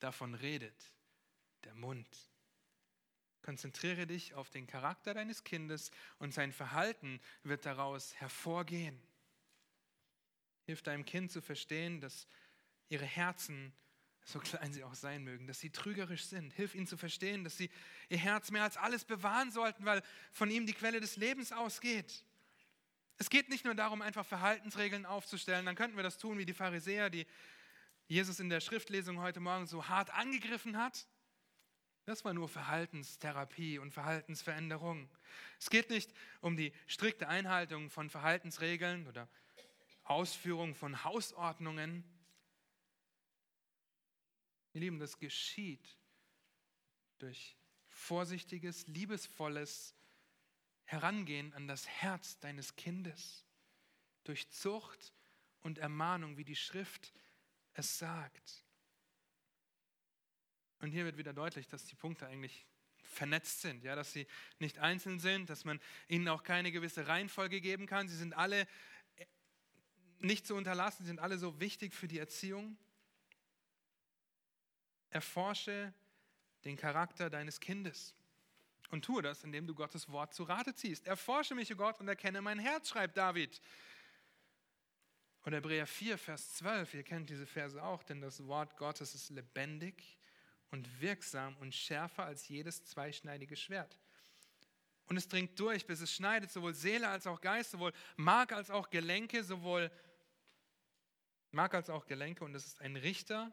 [0.00, 0.76] davon redet
[1.64, 2.08] der Mund.
[3.42, 9.00] Konzentriere dich auf den Charakter deines Kindes und sein Verhalten wird daraus hervorgehen.
[10.66, 12.26] Hilf deinem Kind zu verstehen, dass
[12.88, 13.72] ihre Herzen,
[14.24, 16.52] so klein sie auch sein mögen, dass sie trügerisch sind.
[16.52, 17.70] Hilf ihnen zu verstehen, dass sie
[18.08, 22.24] ihr Herz mehr als alles bewahren sollten, weil von ihm die Quelle des Lebens ausgeht.
[23.16, 26.54] Es geht nicht nur darum, einfach Verhaltensregeln aufzustellen, dann könnten wir das tun wie die
[26.54, 27.26] Pharisäer, die
[28.10, 31.06] Jesus in der Schriftlesung heute Morgen so hart angegriffen hat,
[32.06, 35.08] das war nur Verhaltenstherapie und Verhaltensveränderung.
[35.60, 39.28] Es geht nicht um die strikte Einhaltung von Verhaltensregeln oder
[40.02, 42.02] Ausführung von Hausordnungen.
[44.72, 45.96] Ihr Lieben, das geschieht
[47.18, 49.94] durch vorsichtiges, liebesvolles
[50.82, 53.46] Herangehen an das Herz deines Kindes,
[54.24, 55.14] durch Zucht
[55.60, 57.12] und Ermahnung, wie die Schrift
[57.74, 58.64] es sagt.
[60.80, 62.66] Und hier wird wieder deutlich, dass die Punkte eigentlich
[63.02, 64.26] vernetzt sind, ja, dass sie
[64.58, 68.08] nicht einzeln sind, dass man ihnen auch keine gewisse Reihenfolge geben kann.
[68.08, 68.66] Sie sind alle
[70.20, 72.76] nicht zu unterlassen, sie sind alle so wichtig für die Erziehung.
[75.10, 75.92] Erforsche
[76.64, 78.14] den Charakter deines Kindes
[78.90, 81.06] und tue das, indem du Gottes Wort zu Rate ziehst.
[81.06, 83.60] Erforsche mich, o Gott, und erkenne mein Herz, schreibt David.
[85.44, 89.30] Und Hebräer 4, Vers 12, ihr kennt diese Verse auch, denn das Wort Gottes ist
[89.30, 90.18] lebendig
[90.70, 93.98] und wirksam und schärfer als jedes zweischneidige Schwert.
[95.06, 98.70] Und es dringt durch, bis es schneidet, sowohl Seele als auch Geist, sowohl Mark als
[98.70, 99.90] auch Gelenke, sowohl
[101.50, 102.44] Mark als auch Gelenke.
[102.44, 103.50] Und es ist ein Richter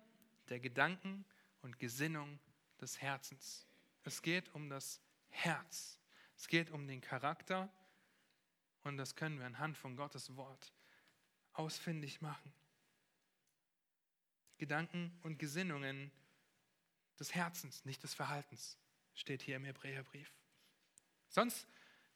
[0.49, 1.25] der Gedanken
[1.61, 2.39] und Gesinnung
[2.79, 3.65] des Herzens.
[4.03, 5.99] Es geht um das Herz.
[6.35, 7.73] Es geht um den Charakter.
[8.83, 10.73] Und das können wir anhand von Gottes Wort
[11.57, 12.53] ausfindig machen.
[14.57, 16.11] Gedanken und Gesinnungen
[17.19, 18.77] des Herzens, nicht des Verhaltens,
[19.13, 20.31] steht hier im Hebräerbrief.
[21.29, 21.67] Sonst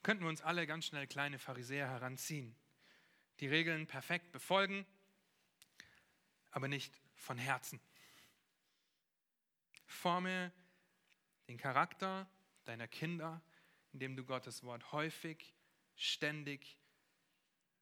[0.03, 2.55] könnten wir uns alle ganz schnell kleine Pharisäer heranziehen,
[3.39, 4.85] die Regeln perfekt befolgen,
[6.51, 7.79] aber nicht von Herzen.
[9.85, 10.51] Forme
[11.47, 12.29] den Charakter
[12.65, 13.41] deiner Kinder,
[13.93, 15.53] indem du Gottes Wort häufig,
[15.95, 16.77] ständig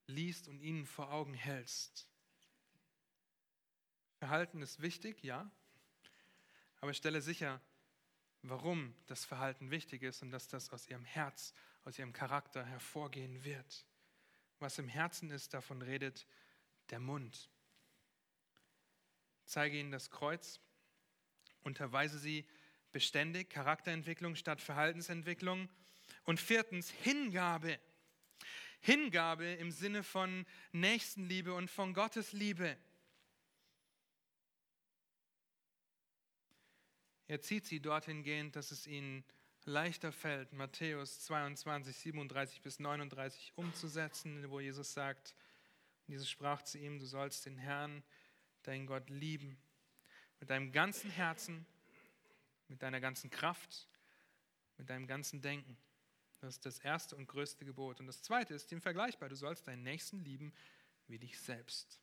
[0.10, 2.08] liest und ihnen vor Augen hältst.
[4.18, 5.50] Verhalten ist wichtig, ja,
[6.82, 7.62] aber stelle sicher,
[8.42, 13.44] warum das Verhalten wichtig ist und dass das aus ihrem Herz, aus ihrem Charakter hervorgehen
[13.44, 13.86] wird.
[14.60, 16.28] Was im Herzen ist, davon redet
[16.90, 17.50] der Mund.
[19.46, 20.60] Zeige ihnen das Kreuz,
[21.64, 22.46] unterweise sie
[22.92, 25.70] beständig, Charakterentwicklung statt Verhaltensentwicklung.
[26.24, 27.80] Und viertens, Hingabe.
[28.82, 32.78] Hingabe im Sinne von Nächstenliebe und von Gottes Liebe.
[37.28, 39.24] Er zieht sie dorthin gehend, dass es ihnen
[39.66, 45.36] leichter fällt, Matthäus 22, 37 bis 39 umzusetzen, wo Jesus sagt,
[46.08, 48.04] Jesus sprach zu ihm, du sollst den Herrn,
[48.64, 49.58] deinen Gott lieben,
[50.40, 51.68] mit deinem ganzen Herzen,
[52.68, 53.88] mit deiner ganzen Kraft,
[54.78, 55.78] mit deinem ganzen Denken.
[56.40, 58.00] Das ist das erste und größte Gebot.
[58.00, 59.30] Und das zweite ist dem vergleichbar.
[59.30, 60.54] Du sollst deinen Nächsten lieben
[61.08, 62.00] wie dich selbst.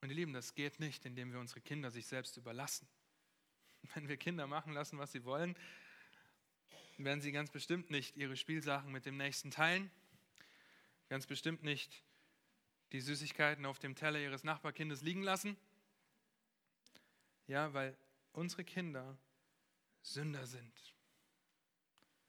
[0.00, 2.88] Und ihr Lieben, das geht nicht, indem wir unsere Kinder sich selbst überlassen.
[3.94, 5.56] Wenn wir Kinder machen lassen, was sie wollen,
[6.98, 9.90] werden sie ganz bestimmt nicht ihre Spielsachen mit dem Nächsten teilen,
[11.08, 12.02] ganz bestimmt nicht
[12.92, 15.56] die Süßigkeiten auf dem Teller ihres Nachbarkindes liegen lassen.
[17.46, 17.96] Ja, weil
[18.32, 19.16] unsere Kinder
[20.02, 20.94] Sünder sind.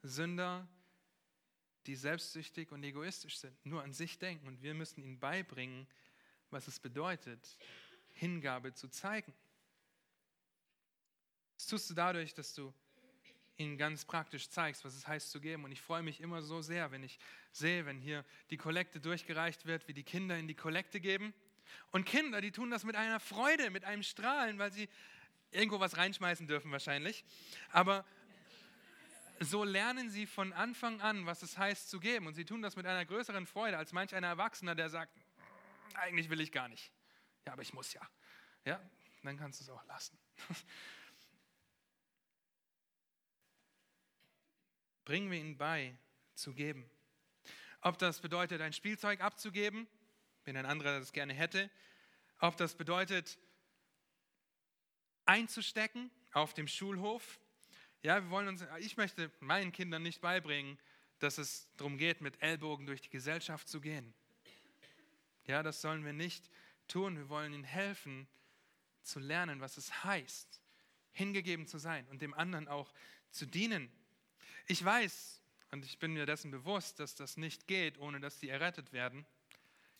[0.03, 0.67] Sünder,
[1.87, 4.47] die selbstsüchtig und egoistisch sind, nur an sich denken.
[4.47, 5.87] Und wir müssen ihnen beibringen,
[6.49, 7.57] was es bedeutet,
[8.11, 9.33] Hingabe zu zeigen.
[11.55, 12.73] Das tust du dadurch, dass du
[13.57, 15.63] ihnen ganz praktisch zeigst, was es heißt zu geben.
[15.63, 17.19] Und ich freue mich immer so sehr, wenn ich
[17.51, 21.33] sehe, wenn hier die Kollekte durchgereicht wird, wie die Kinder in die Kollekte geben.
[21.91, 24.89] Und Kinder, die tun das mit einer Freude, mit einem Strahlen, weil sie
[25.51, 27.23] irgendwo was reinschmeißen dürfen wahrscheinlich.
[27.69, 28.05] Aber
[29.45, 32.27] so lernen sie von Anfang an, was es heißt zu geben.
[32.27, 35.17] Und sie tun das mit einer größeren Freude als manch einer Erwachsener, der sagt,
[35.95, 36.91] eigentlich will ich gar nicht.
[37.45, 38.01] Ja, aber ich muss ja.
[38.65, 38.81] Ja,
[39.23, 40.17] dann kannst du es auch lassen.
[45.05, 45.97] Bringen wir ihnen bei,
[46.35, 46.89] zu geben.
[47.81, 49.87] Ob das bedeutet, ein Spielzeug abzugeben,
[50.45, 51.69] wenn ein anderer das gerne hätte.
[52.39, 53.37] Ob das bedeutet,
[55.25, 57.39] einzustecken auf dem Schulhof.
[58.03, 60.77] Ja, wir wollen uns, ich möchte meinen Kindern nicht beibringen,
[61.19, 64.13] dass es darum geht, mit Ellbogen durch die Gesellschaft zu gehen.
[65.45, 66.49] Ja, das sollen wir nicht
[66.89, 67.15] tun.
[67.15, 68.27] Wir wollen ihnen helfen,
[69.03, 70.61] zu lernen, was es heißt,
[71.13, 72.93] hingegeben zu sein und dem anderen auch
[73.31, 73.89] zu dienen.
[74.67, 78.49] Ich weiß und ich bin mir dessen bewusst, dass das nicht geht, ohne dass sie
[78.49, 79.25] errettet werden.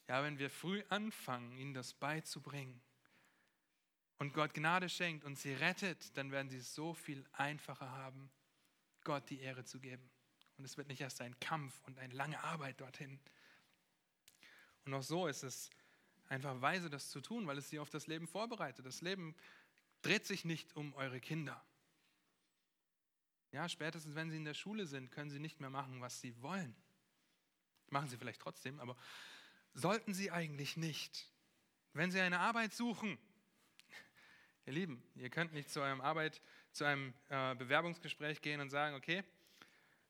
[0.09, 2.81] Ja, wenn wir früh anfangen, ihnen das beizubringen
[4.17, 8.31] und Gott Gnade schenkt und sie rettet, dann werden sie es so viel einfacher haben,
[9.03, 10.09] Gott die Ehre zu geben.
[10.57, 13.19] Und es wird nicht erst ein Kampf und eine lange Arbeit dorthin.
[14.85, 15.69] Und auch so ist es
[16.29, 18.85] einfach weise, das zu tun, weil es sie auf das Leben vorbereitet.
[18.85, 19.35] Das Leben
[20.01, 21.63] dreht sich nicht um eure Kinder.
[23.51, 26.39] Ja, spätestens wenn sie in der Schule sind, können sie nicht mehr machen, was sie
[26.41, 26.75] wollen.
[27.89, 28.97] Machen sie vielleicht trotzdem, aber
[29.73, 31.29] sollten sie eigentlich nicht.
[31.93, 33.17] Wenn sie eine Arbeit suchen,
[34.65, 38.95] ihr Lieben, ihr könnt nicht zu eurem Arbeit, zu einem äh, Bewerbungsgespräch gehen und sagen,
[38.95, 39.23] okay,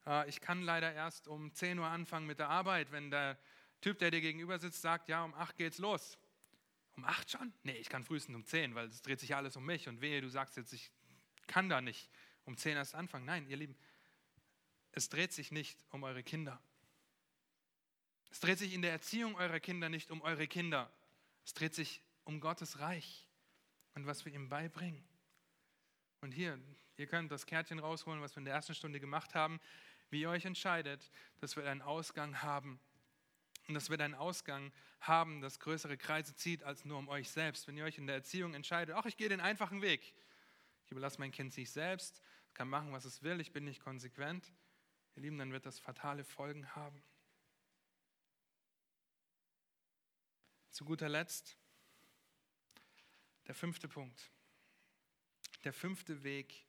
[0.06, 3.38] äh, ich kann leider erst um 10 Uhr anfangen mit der Arbeit, wenn der
[3.82, 6.18] Typ, der dir gegenüber sitzt, sagt, ja, um 8 geht's los.
[6.96, 7.54] Um 8 schon?
[7.64, 10.22] Nee, ich kann frühestens um 10, weil es dreht sich alles um mich und wehe,
[10.22, 10.92] du sagst jetzt, ich
[11.48, 12.10] kann da nicht
[12.46, 13.26] um 10 erst anfangen.
[13.26, 13.76] Nein, ihr Lieben,
[14.92, 16.62] es dreht sich nicht um eure Kinder.
[18.30, 20.92] Es dreht sich in der Erziehung eurer Kinder nicht um eure Kinder.
[21.46, 23.28] Es dreht sich um Gottes Reich
[23.96, 25.04] und was wir ihm beibringen.
[26.22, 26.60] Und hier,
[26.98, 29.60] ihr könnt das Kärtchen rausholen, was wir in der ersten Stunde gemacht haben.
[30.10, 32.80] Wie ihr euch entscheidet, das wird einen Ausgang haben.
[33.68, 37.68] Und das wird einen Ausgang haben, das größere Kreise zieht als nur um euch selbst.
[37.68, 40.14] Wenn ihr euch in der Erziehung entscheidet, ach, ich gehe den einfachen Weg.
[40.86, 42.22] Ich überlasse mein Kind sich selbst,
[42.54, 44.54] kann machen, was es will, ich bin nicht konsequent.
[45.16, 47.04] Ihr Lieben, dann wird das fatale Folgen haben.
[50.72, 51.58] Zu guter Letzt
[53.48, 54.32] der fünfte Punkt.
[55.64, 56.66] Der fünfte Weg,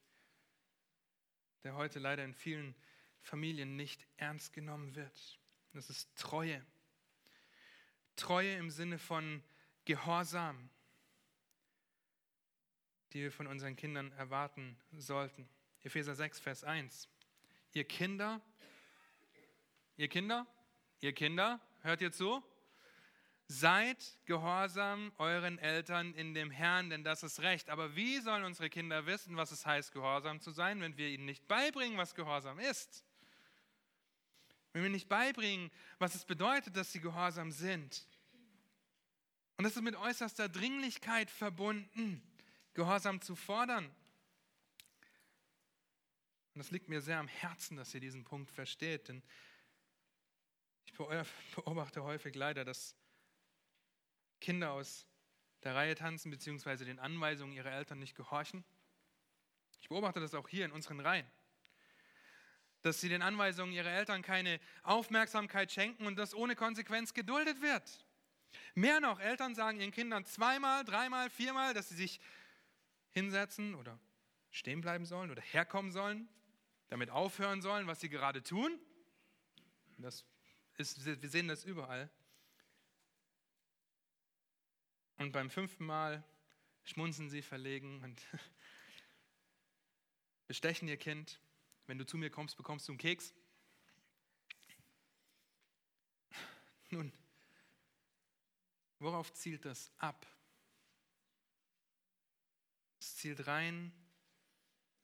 [1.63, 2.75] der heute leider in vielen
[3.21, 5.39] Familien nicht ernst genommen wird.
[5.73, 6.65] Das ist Treue.
[8.17, 9.43] Treue im Sinne von
[9.85, 10.71] Gehorsam,
[13.13, 15.49] die wir von unseren Kindern erwarten sollten.
[15.83, 17.09] Epheser 6, Vers 1.
[17.73, 18.41] Ihr Kinder,
[19.97, 20.47] ihr Kinder,
[21.01, 22.43] ihr Kinder, hört ihr zu?
[23.47, 27.69] Seid gehorsam euren Eltern in dem Herrn, denn das ist recht.
[27.69, 31.27] Aber wie sollen unsere Kinder wissen, was es heißt, gehorsam zu sein, wenn wir ihnen
[31.27, 33.05] nicht beibringen, was Gehorsam ist?
[34.73, 38.07] Wenn wir nicht beibringen, was es bedeutet, dass sie gehorsam sind.
[39.57, 42.23] Und das ist mit äußerster Dringlichkeit verbunden,
[42.73, 43.85] Gehorsam zu fordern.
[46.55, 49.23] Und das liegt mir sehr am Herzen, dass ihr diesen Punkt versteht, denn
[50.87, 52.97] ich beobachte häufig leider, dass
[54.45, 55.07] Kinder aus
[55.63, 56.85] der Reihe tanzen bzw.
[56.85, 58.65] den Anweisungen ihrer Eltern nicht gehorchen.
[59.81, 61.27] Ich beobachte das auch hier in unseren Reihen
[62.85, 68.05] dass sie den Anweisungen ihrer Eltern keine Aufmerksamkeit schenken und das ohne Konsequenz geduldet wird.
[68.75, 72.21] Mehr noch, Eltern sagen ihren Kindern zweimal, dreimal, viermal, dass sie sich
[73.09, 73.99] hinsetzen oder
[74.51, 76.29] stehen bleiben sollen oder herkommen sollen,
[76.89, 78.79] damit aufhören sollen, was sie gerade tun.
[79.97, 80.27] Das
[80.77, 82.11] ist, wir sehen das überall.
[85.19, 86.25] Und beim fünften Mal
[86.85, 88.23] schmunzen sie verlegen und
[90.47, 91.41] bestechen ihr Kind.
[91.87, 93.35] Wenn du zu mir kommst, bekommst du einen Keks.
[96.91, 97.13] Nun,
[98.99, 100.27] worauf zielt das ab?
[103.01, 103.93] Es zielt rein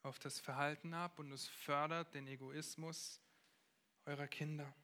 [0.02, 3.20] auf das Verhalten ab und es fördert den Egoismus
[4.06, 4.74] eurer Kinder.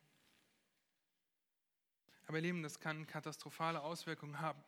[2.26, 4.62] Aber ihr Lieben, das kann katastrophale Auswirkungen haben.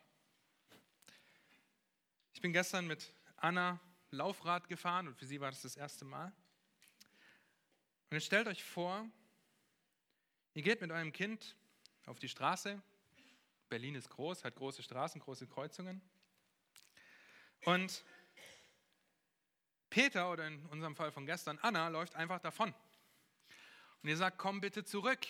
[2.39, 3.81] Ich bin gestern mit Anna
[4.13, 6.27] Laufrad gefahren und für sie war das das erste Mal.
[6.27, 9.09] Und jetzt stellt euch vor,
[10.55, 11.57] ihr geht mit eurem Kind
[12.07, 12.81] auf die Straße.
[13.69, 16.01] Berlin ist groß, hat große Straßen, große Kreuzungen.
[17.65, 18.05] Und
[19.91, 22.73] Peter oder in unserem Fall von gestern Anna läuft einfach davon.
[24.05, 25.27] Und ihr sagt, komm bitte zurück.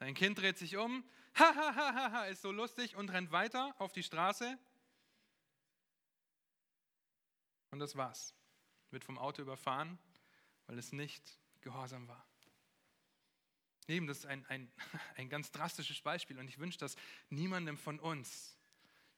[0.00, 3.72] Dein Kind dreht sich um, ha, ha, ha, ha, ist so lustig und rennt weiter
[3.78, 4.58] auf die Straße.
[7.74, 8.32] Und das war's.
[8.92, 9.98] Wird vom Auto überfahren,
[10.68, 12.24] weil es nicht gehorsam war.
[13.88, 14.70] Eben, das ist ein, ein,
[15.16, 16.94] ein ganz drastisches Beispiel und ich wünsche das
[17.30, 18.56] niemandem von uns.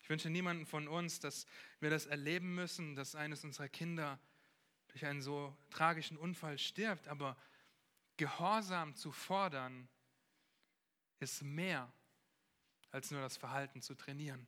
[0.00, 1.46] Ich wünsche niemandem von uns, dass
[1.80, 4.18] wir das erleben müssen, dass eines unserer Kinder
[4.88, 7.36] durch einen so tragischen Unfall stirbt, aber
[8.16, 9.86] Gehorsam zu fordern,
[11.18, 11.92] ist mehr
[12.90, 14.46] als nur das Verhalten zu trainieren.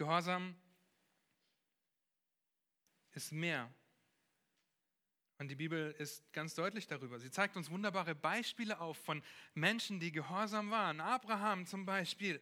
[0.00, 0.56] Gehorsam
[3.12, 3.70] ist mehr.
[5.36, 7.20] Und die Bibel ist ganz deutlich darüber.
[7.20, 9.22] Sie zeigt uns wunderbare Beispiele auf von
[9.52, 11.02] Menschen, die gehorsam waren.
[11.02, 12.40] Abraham zum Beispiel.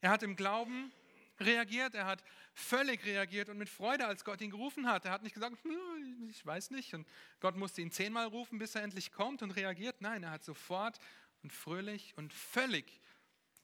[0.00, 0.92] Er hat im Glauben
[1.40, 2.22] reagiert, er hat
[2.54, 5.06] völlig reagiert und mit Freude, als Gott ihn gerufen hat.
[5.06, 6.94] Er hat nicht gesagt, hm, ich weiß nicht.
[6.94, 7.04] Und
[7.40, 10.00] Gott musste ihn zehnmal rufen, bis er endlich kommt und reagiert.
[10.02, 11.00] Nein, er hat sofort
[11.42, 13.00] und fröhlich und völlig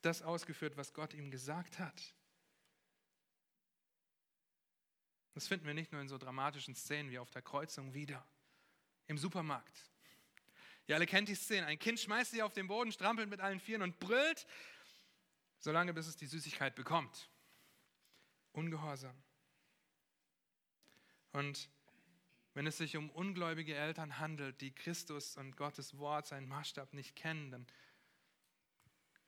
[0.02, 2.15] das ausgeführt, was Gott ihm gesagt hat.
[5.36, 8.26] Das finden wir nicht nur in so dramatischen Szenen wie auf der Kreuzung wieder,
[9.06, 9.84] im Supermarkt.
[10.86, 11.66] Ihr alle kennt die Szene.
[11.66, 14.46] Ein Kind schmeißt sich auf den Boden, strampelt mit allen Vieren und brüllt,
[15.58, 17.28] solange bis es die Süßigkeit bekommt.
[18.52, 19.14] Ungehorsam.
[21.32, 21.68] Und
[22.54, 27.14] wenn es sich um ungläubige Eltern handelt, die Christus und Gottes Wort, seinen Maßstab nicht
[27.14, 27.66] kennen, dann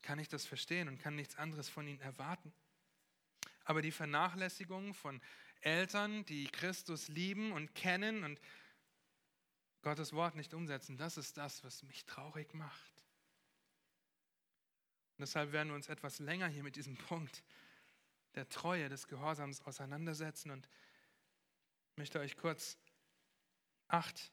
[0.00, 2.54] kann ich das verstehen und kann nichts anderes von ihnen erwarten.
[3.66, 5.20] Aber die Vernachlässigung von
[5.60, 8.40] Eltern, die Christus lieben und kennen und
[9.82, 13.04] Gottes Wort nicht umsetzen, das ist das, was mich traurig macht.
[15.16, 17.42] Und deshalb werden wir uns etwas länger hier mit diesem Punkt
[18.34, 20.68] der Treue, des Gehorsams auseinandersetzen und
[21.96, 22.78] möchte euch kurz
[23.88, 24.32] acht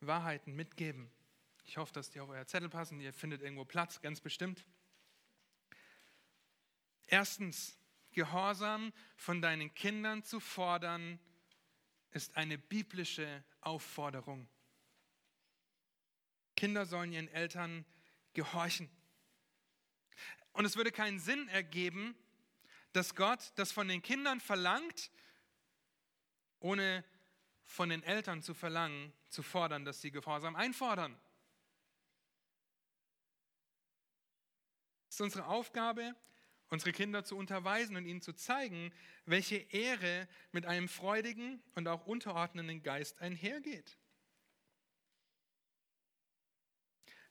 [0.00, 1.10] Wahrheiten mitgeben.
[1.64, 3.00] Ich hoffe, dass die auf euer Zettel passen.
[3.00, 4.66] Ihr findet irgendwo Platz, ganz bestimmt.
[7.06, 7.78] Erstens,
[8.12, 11.18] Gehorsam von deinen Kindern zu fordern,
[12.12, 14.48] ist eine biblische Aufforderung.
[16.56, 17.84] Kinder sollen ihren Eltern
[18.34, 18.90] gehorchen.
[20.52, 22.16] Und es würde keinen Sinn ergeben,
[22.92, 25.10] dass Gott das von den Kindern verlangt,
[26.58, 27.04] ohne
[27.62, 31.16] von den Eltern zu verlangen, zu fordern, dass sie Gehorsam einfordern.
[35.08, 36.14] Es ist unsere Aufgabe,
[36.70, 38.92] unsere Kinder zu unterweisen und ihnen zu zeigen,
[39.26, 43.98] welche Ehre mit einem freudigen und auch unterordnenden Geist einhergeht.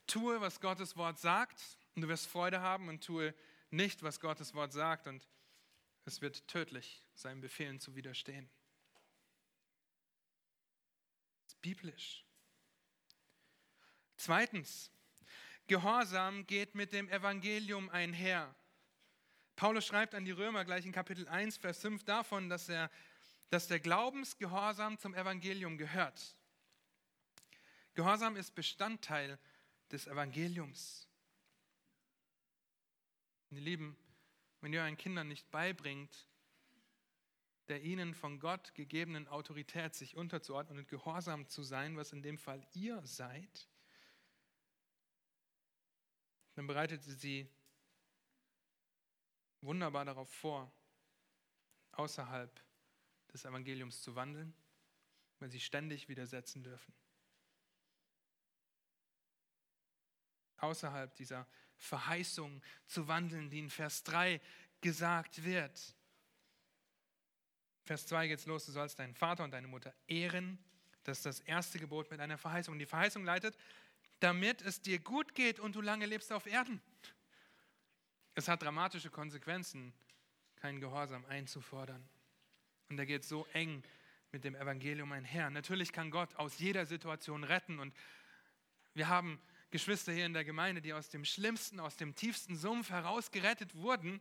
[0.08, 1.62] Tue, was Gottes Wort sagt,
[1.96, 3.34] und du wirst Freude haben, und tue
[3.70, 5.28] nicht, was Gottes Wort sagt, und
[6.06, 8.50] es wird tödlich, seinen Befehlen zu widerstehen.
[11.44, 12.26] Das ist biblisch.
[14.18, 14.92] Zweitens,
[15.68, 18.56] Gehorsam geht mit dem Evangelium einher.
[19.60, 22.89] Paulus schreibt an die Römer gleich in Kapitel 1, Vers 5 davon, dass, er,
[23.49, 26.34] dass der Glaubensgehorsam zum Evangelium gehört.
[27.93, 29.38] Gehorsam ist Bestandteil
[29.91, 31.10] des Evangeliums.
[33.49, 33.97] Ihr Lieben,
[34.62, 36.26] wenn ihr euren Kindern nicht beibringt,
[37.68, 42.38] der ihnen von Gott gegebenen Autorität sich unterzuordnen und gehorsam zu sein, was in dem
[42.38, 43.68] Fall ihr seid,
[46.55, 47.51] dann bereitet sie
[49.62, 50.72] wunderbar darauf vor,
[51.91, 52.64] außerhalb
[53.34, 54.53] des Evangeliums zu wandeln,
[55.39, 56.93] weil sie ständig widersetzen dürfen.
[60.57, 61.47] Außerhalb dieser
[61.78, 64.41] Verheißung zu wandeln, die in Vers 3
[64.82, 65.95] gesagt wird.
[67.86, 70.64] Vers 2 geht es los, du sollst deinen Vater und deine Mutter ehren.
[71.03, 72.78] Das ist das erste Gebot mit einer Verheißung.
[72.78, 73.57] Die Verheißung leitet,
[74.20, 76.82] damit es dir gut geht und du lange lebst auf Erden.
[78.36, 79.93] Es hat dramatische Konsequenzen,
[80.55, 82.07] keinen Gehorsam einzufordern.
[82.89, 83.84] Und er geht so eng
[84.32, 85.49] mit dem Evangelium einher.
[85.49, 87.80] Natürlich kann Gott aus jeder Situation retten.
[87.80, 87.95] Und
[88.93, 92.89] wir haben Geschwister hier in der Gemeinde, die aus dem schlimmsten, aus dem tiefsten Sumpf
[92.89, 94.19] herausgerettet wurden.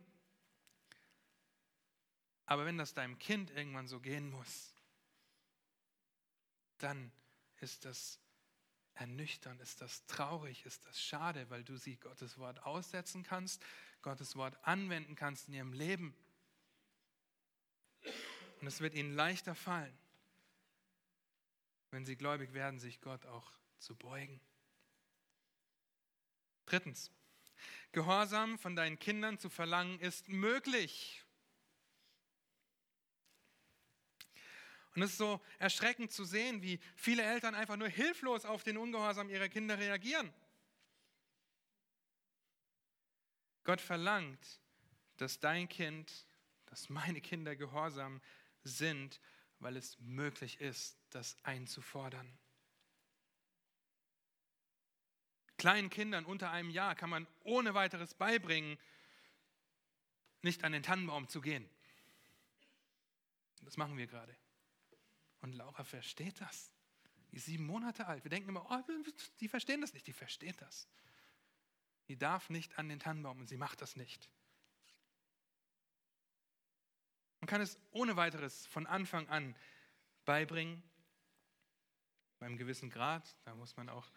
[2.45, 4.73] Aber wenn das deinem Kind irgendwann so gehen muss,
[6.79, 7.11] dann
[7.57, 8.19] ist das
[8.99, 13.63] ernüchternd, ist das traurig, ist das schade, weil du sie Gottes Wort aussetzen kannst,
[14.01, 16.15] Gottes Wort anwenden kannst in ihrem Leben.
[18.61, 19.97] Und es wird ihnen leichter fallen,
[21.91, 24.39] wenn sie gläubig werden, sich Gott auch zu beugen.
[26.65, 27.11] Drittens,
[27.91, 31.23] Gehorsam von deinen Kindern zu verlangen ist möglich.
[34.99, 38.77] Und es ist so erschreckend zu sehen, wie viele Eltern einfach nur hilflos auf den
[38.77, 40.33] Ungehorsam ihrer Kinder reagieren.
[43.63, 44.59] Gott verlangt,
[45.15, 46.25] dass dein Kind,
[46.65, 48.19] dass meine Kinder gehorsam
[48.65, 49.21] sind,
[49.59, 52.37] weil es möglich ist, das einzufordern.
[55.55, 58.77] Kleinen Kindern unter einem Jahr kann man ohne weiteres beibringen,
[60.41, 61.69] nicht an den Tannenbaum zu gehen.
[63.61, 64.35] Das machen wir gerade.
[65.41, 66.71] Und Laura versteht das.
[67.31, 68.23] Die ist sieben Monate alt.
[68.23, 69.01] Wir denken immer, oh,
[69.39, 70.07] die verstehen das nicht.
[70.07, 70.87] Die versteht das.
[72.07, 74.29] Die darf nicht an den Tannenbaum und sie macht das nicht.
[77.39, 79.55] Man kann es ohne weiteres von Anfang an
[80.25, 80.83] beibringen,
[82.39, 83.35] beim gewissen Grad.
[83.45, 84.09] Da muss man auch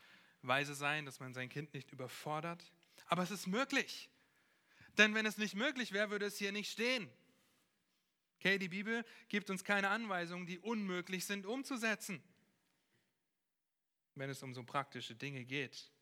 [0.43, 2.73] weise sein, dass man sein Kind nicht überfordert.
[3.07, 4.11] Aber es ist möglich.
[4.99, 7.11] Denn wenn es nicht möglich wäre, würde es hier nicht stehen.
[8.43, 12.20] Okay, die Bibel gibt uns keine Anweisungen, die unmöglich sind umzusetzen,
[14.16, 15.93] wenn es um so praktische Dinge geht.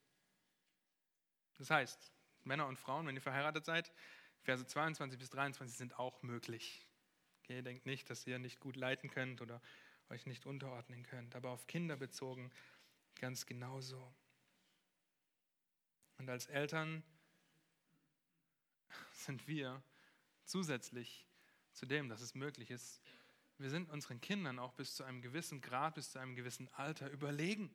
[1.58, 2.14] Das heißt,
[2.44, 3.92] Männer und Frauen, wenn ihr verheiratet seid,
[4.40, 6.88] Verse 22 bis 23 sind auch möglich.
[7.42, 9.60] Okay, denkt nicht, dass ihr nicht gut leiten könnt oder
[10.08, 12.50] euch nicht unterordnen könnt, aber auf Kinder bezogen
[13.16, 14.14] ganz genauso.
[16.16, 17.02] Und als Eltern
[19.12, 19.82] sind wir
[20.46, 21.29] zusätzlich
[21.72, 23.00] zu dem, dass es möglich ist.
[23.58, 27.10] Wir sind unseren Kindern auch bis zu einem gewissen Grad, bis zu einem gewissen Alter
[27.10, 27.70] überlegen.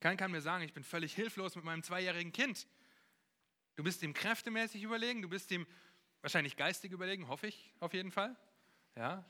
[0.00, 2.66] Kein kann mir sagen, ich bin völlig hilflos mit meinem zweijährigen Kind.
[3.76, 5.66] Du bist ihm kräftemäßig überlegen, du bist ihm
[6.20, 8.36] wahrscheinlich geistig überlegen, hoffe ich auf jeden Fall.
[8.96, 9.24] Ja,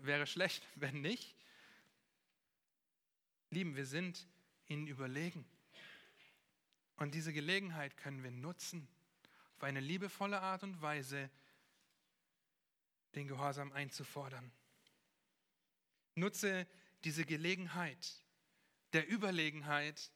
[0.00, 1.34] wäre schlecht, wenn nicht.
[3.50, 4.26] Lieben, wir sind
[4.66, 5.46] ihnen überlegen.
[6.96, 8.88] Und diese Gelegenheit können wir nutzen
[9.56, 11.30] auf eine liebevolle Art und Weise,
[13.16, 14.52] den Gehorsam einzufordern.
[16.14, 16.66] Nutze
[17.04, 18.24] diese Gelegenheit
[18.92, 20.12] der Überlegenheit,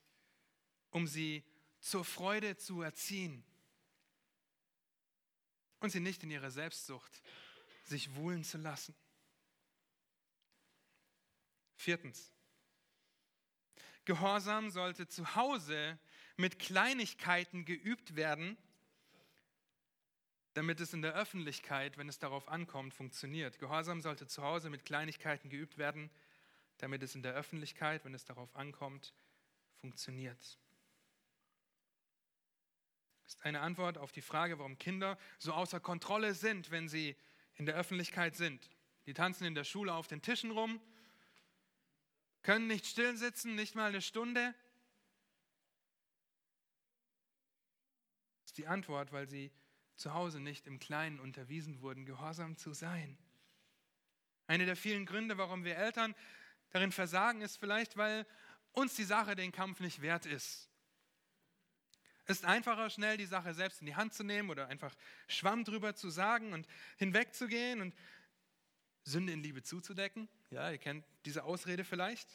[0.91, 1.45] um sie
[1.81, 3.45] zur Freude zu erziehen
[5.81, 7.23] und sie nicht in ihrer Selbstsucht
[7.85, 8.95] sich wohlen zu lassen.
[11.75, 12.33] Viertens.
[14.05, 15.99] Gehorsam sollte zu Hause
[16.37, 18.57] mit Kleinigkeiten geübt werden,
[20.59, 23.61] damit es in der Öffentlichkeit, wenn es darauf ankommt, funktioniert.
[23.61, 26.11] Gehorsam sollte zu Hause mit Kleinigkeiten geübt werden,
[26.79, 29.15] damit es in der Öffentlichkeit, wenn es darauf ankommt,
[29.77, 30.59] funktioniert.
[33.23, 37.15] Das ist eine Antwort auf die Frage, warum Kinder so außer Kontrolle sind, wenn sie
[37.55, 38.69] in der Öffentlichkeit sind.
[39.07, 40.81] Die tanzen in der Schule auf den Tischen rum,
[42.43, 44.57] können nicht still sitzen, nicht mal eine Stunde.
[48.41, 49.53] Das ist die Antwort, weil sie
[49.99, 53.19] zu Hause nicht im Kleinen unterwiesen wurden, gehorsam zu sein.
[54.47, 56.15] Eine der vielen Gründe, warum wir Eltern
[56.71, 58.27] darin versagen, ist vielleicht, weil
[58.73, 60.69] uns die Sache den Kampf nicht wert ist.
[62.25, 64.95] Es ist einfacher, schnell die Sache selbst in die Hand zu nehmen oder einfach
[65.29, 66.69] Schwamm drüber zu sagen und
[66.99, 67.95] hinwegzugehen und
[69.05, 70.29] Sünde in Liebe zuzudecken.
[70.51, 72.29] Ja, ihr kennt diese Ausrede vielleicht.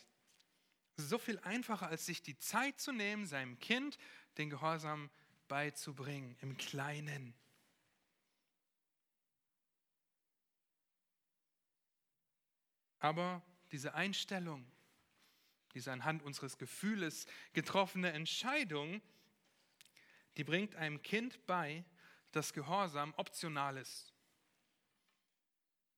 [0.98, 3.98] So viel einfacher, als sich die Zeit zu nehmen, seinem Kind
[4.38, 5.10] den Gehorsam
[5.48, 7.36] beizubringen, im Kleinen.
[13.04, 13.42] Aber
[13.74, 14.66] diese Einstellung,
[15.74, 19.02] diese anhand unseres Gefühles getroffene Entscheidung,
[20.38, 21.84] die bringt einem Kind bei,
[22.32, 24.14] dass Gehorsam optional ist.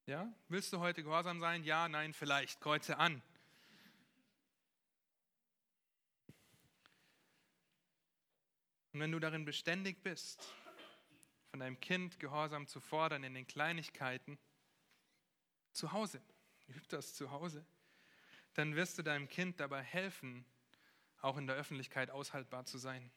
[0.08, 0.34] Ja?
[0.48, 1.64] Willst du heute gehorsam sein?
[1.64, 2.60] Ja, nein, vielleicht.
[2.60, 3.22] Kreuze an.
[8.94, 10.56] Und wenn du darin beständig bist,
[11.52, 14.40] von deinem Kind Gehorsam zu fordern in den Kleinigkeiten,
[15.72, 16.20] zu Hause,
[16.70, 17.66] üb das zu Hause,
[18.54, 20.46] dann wirst du deinem Kind dabei helfen,
[21.22, 23.12] auch in der Öffentlichkeit aushaltbar zu sein.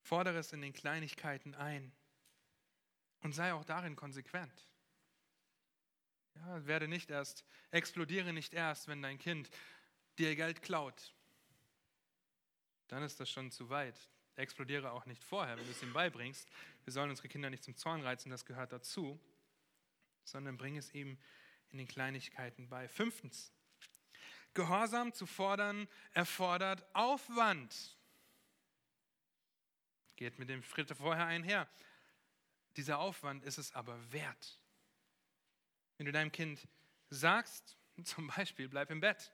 [0.00, 1.92] Fordere es in den Kleinigkeiten ein
[3.20, 4.68] und sei auch darin konsequent.
[6.36, 9.50] Ja, werde nicht erst, explodiere nicht erst, wenn dein Kind
[10.18, 11.14] dir Geld klaut.
[12.86, 13.98] Dann ist das schon zu weit.
[14.36, 16.48] Explodiere auch nicht vorher, wenn du es ihm beibringst.
[16.84, 19.20] Wir sollen unsere Kinder nicht zum Zorn reizen, das gehört dazu,
[20.30, 21.18] sondern bring es ihm
[21.70, 22.88] in den Kleinigkeiten bei.
[22.88, 23.52] Fünftens,
[24.54, 27.96] Gehorsam zu fordern erfordert Aufwand.
[30.16, 31.68] Geht mit dem Schritt vorher einher.
[32.76, 34.60] Dieser Aufwand ist es aber wert.
[35.96, 36.66] Wenn du deinem Kind
[37.08, 39.32] sagst, zum Beispiel, bleib im Bett,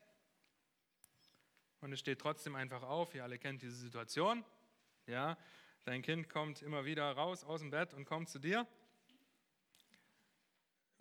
[1.81, 4.45] und es steht trotzdem einfach auf, ihr alle kennt diese Situation,
[5.07, 5.37] ja,
[5.85, 8.67] dein Kind kommt immer wieder raus aus dem Bett und kommt zu dir.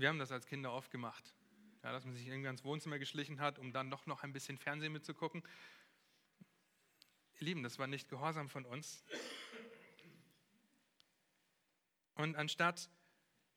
[0.03, 1.33] Wir haben das als Kinder oft gemacht,
[1.81, 4.57] ja, dass man sich irgendwie ans Wohnzimmer geschlichen hat, um dann doch noch ein bisschen
[4.57, 5.41] Fernsehen mitzugucken.
[7.35, 9.01] Ihr Lieben, das war nicht gehorsam von uns.
[12.15, 12.89] Und anstatt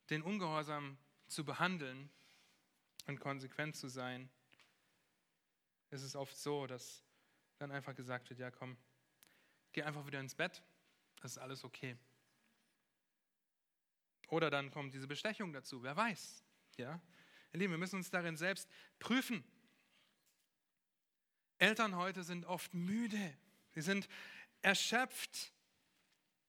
[0.08, 2.10] den Ungehorsam zu behandeln
[3.08, 4.30] und konsequent zu sein,
[5.90, 7.02] ist es oft so, dass
[7.58, 8.76] dann einfach gesagt wird, ja komm,
[9.72, 10.62] geh einfach wieder ins Bett,
[11.20, 11.96] das ist alles okay.
[14.28, 16.44] Oder dann kommt diese Bestechung dazu, wer weiß.
[16.76, 17.00] Ja?
[17.52, 18.68] Ihr Lieben, wir müssen uns darin selbst
[18.98, 19.44] prüfen.
[21.58, 23.36] Eltern heute sind oft müde,
[23.72, 24.08] sie sind
[24.62, 25.52] erschöpft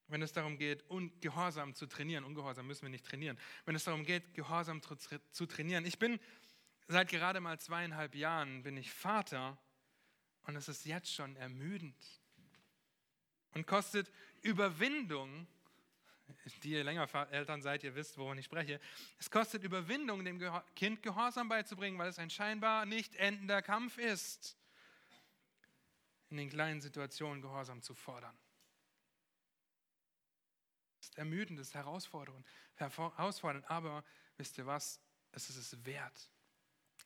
[0.07, 0.85] wenn es darum geht,
[1.21, 2.23] Gehorsam zu trainieren.
[2.23, 3.37] Ungehorsam müssen wir nicht trainieren.
[3.65, 4.81] Wenn es darum geht, Gehorsam
[5.31, 5.85] zu trainieren.
[5.85, 6.19] Ich bin
[6.87, 9.57] seit gerade mal zweieinhalb Jahren bin ich Vater
[10.43, 11.97] und es ist jetzt schon ermüdend
[13.53, 14.11] und kostet
[14.41, 15.47] Überwindung.
[16.63, 18.79] Die ihr länger Eltern seid, ihr wisst, wovon ich spreche.
[19.19, 20.41] Es kostet Überwindung, dem
[20.75, 24.57] Kind Gehorsam beizubringen, weil es ein scheinbar nicht endender Kampf ist,
[26.29, 28.37] in den kleinen Situationen Gehorsam zu fordern
[31.07, 34.03] ist ermüdend, es ist herausfordernd, herausfordernd, aber
[34.37, 34.99] wisst ihr was?
[35.31, 36.29] Es ist es wert.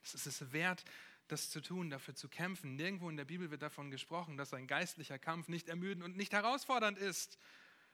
[0.03, 0.83] Es ist es wert,
[1.27, 2.75] das zu tun, dafür zu kämpfen.
[2.75, 6.33] Nirgendwo in der Bibel wird davon gesprochen, dass ein geistlicher Kampf nicht ermüdend und nicht
[6.33, 7.37] herausfordernd ist.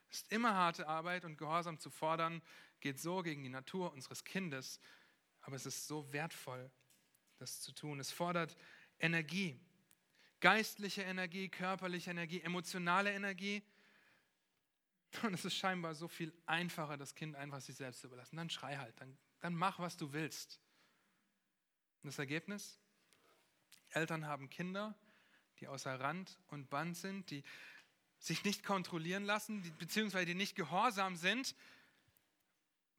[0.10, 2.42] Ist immer harte Arbeit und Gehorsam zu fordern,
[2.80, 4.80] geht so gegen die Natur unseres Kindes,
[5.42, 6.70] aber es ist so wertvoll,
[7.38, 8.00] das zu tun.
[8.00, 8.56] Es fordert
[9.00, 9.60] Energie,
[10.40, 13.64] geistliche Energie, körperliche Energie, emotionale Energie.
[15.24, 18.36] Und es ist scheinbar so viel einfacher, das Kind einfach sich selbst zu überlassen.
[18.36, 20.60] Dann schrei halt, dann, dann mach, was du willst.
[22.04, 22.80] Und das Ergebnis?
[23.90, 24.96] Eltern haben Kinder,
[25.60, 27.44] die außer Rand und Band sind, die
[28.20, 31.56] sich nicht kontrollieren lassen, beziehungsweise die nicht gehorsam sind,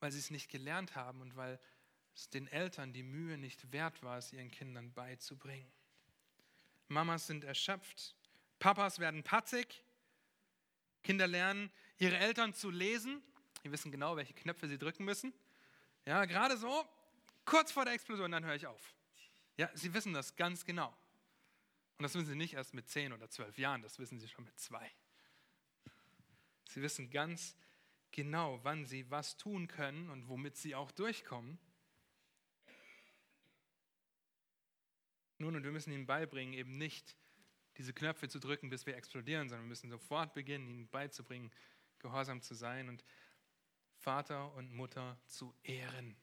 [0.00, 1.58] weil sie es nicht gelernt haben und weil
[2.14, 5.70] es den Eltern die Mühe nicht wert war, es ihren Kindern beizubringen.
[6.88, 8.14] Mamas sind erschöpft,
[8.58, 9.82] Papas werden patzig,
[11.02, 13.22] Kinder lernen, ihre Eltern zu lesen.
[13.64, 15.32] Die wissen genau, welche Knöpfe sie drücken müssen.
[16.06, 16.86] Ja, gerade so,
[17.44, 18.94] kurz vor der Explosion, dann höre ich auf.
[19.56, 20.88] Ja, sie wissen das ganz genau.
[21.98, 24.44] Und das wissen sie nicht erst mit zehn oder zwölf Jahren, das wissen sie schon
[24.44, 24.90] mit zwei.
[26.68, 27.56] Sie wissen ganz
[28.10, 31.58] genau, wann sie was tun können und womit sie auch durchkommen.
[35.38, 37.16] Nun, und wir müssen ihnen beibringen, eben nicht
[37.78, 41.50] diese Knöpfe zu drücken, bis wir explodieren, sondern wir müssen sofort beginnen, ihnen beizubringen,
[42.00, 43.04] gehorsam zu sein und
[43.94, 46.16] Vater und Mutter zu ehren.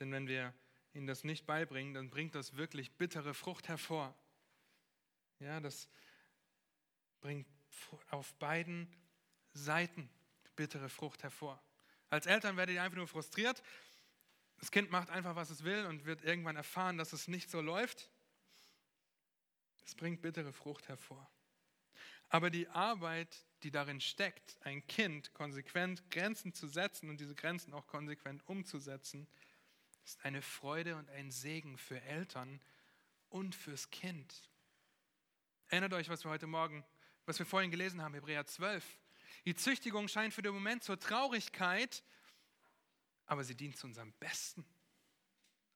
[0.00, 0.54] Denn wenn wir
[0.92, 4.19] ihnen das nicht beibringen, dann bringt das wirklich bittere Frucht hervor.
[5.40, 5.88] Ja, das
[7.20, 7.46] bringt
[8.10, 8.94] auf beiden
[9.52, 10.10] Seiten
[10.54, 11.62] bittere Frucht hervor.
[12.10, 13.62] Als Eltern werdet ihr einfach nur frustriert.
[14.58, 17.60] Das Kind macht einfach, was es will und wird irgendwann erfahren, dass es nicht so
[17.60, 18.10] läuft.
[19.86, 21.30] Es bringt bittere Frucht hervor.
[22.28, 27.72] Aber die Arbeit, die darin steckt, ein Kind konsequent Grenzen zu setzen und diese Grenzen
[27.72, 29.26] auch konsequent umzusetzen,
[30.04, 32.60] ist eine Freude und ein Segen für Eltern
[33.30, 34.50] und fürs Kind.
[35.70, 36.84] Erinnert euch, was wir heute Morgen,
[37.26, 38.84] was wir vorhin gelesen haben, Hebräer 12.
[39.44, 42.02] Die Züchtigung scheint für den Moment zur Traurigkeit,
[43.26, 44.66] aber sie dient zu unserem Besten.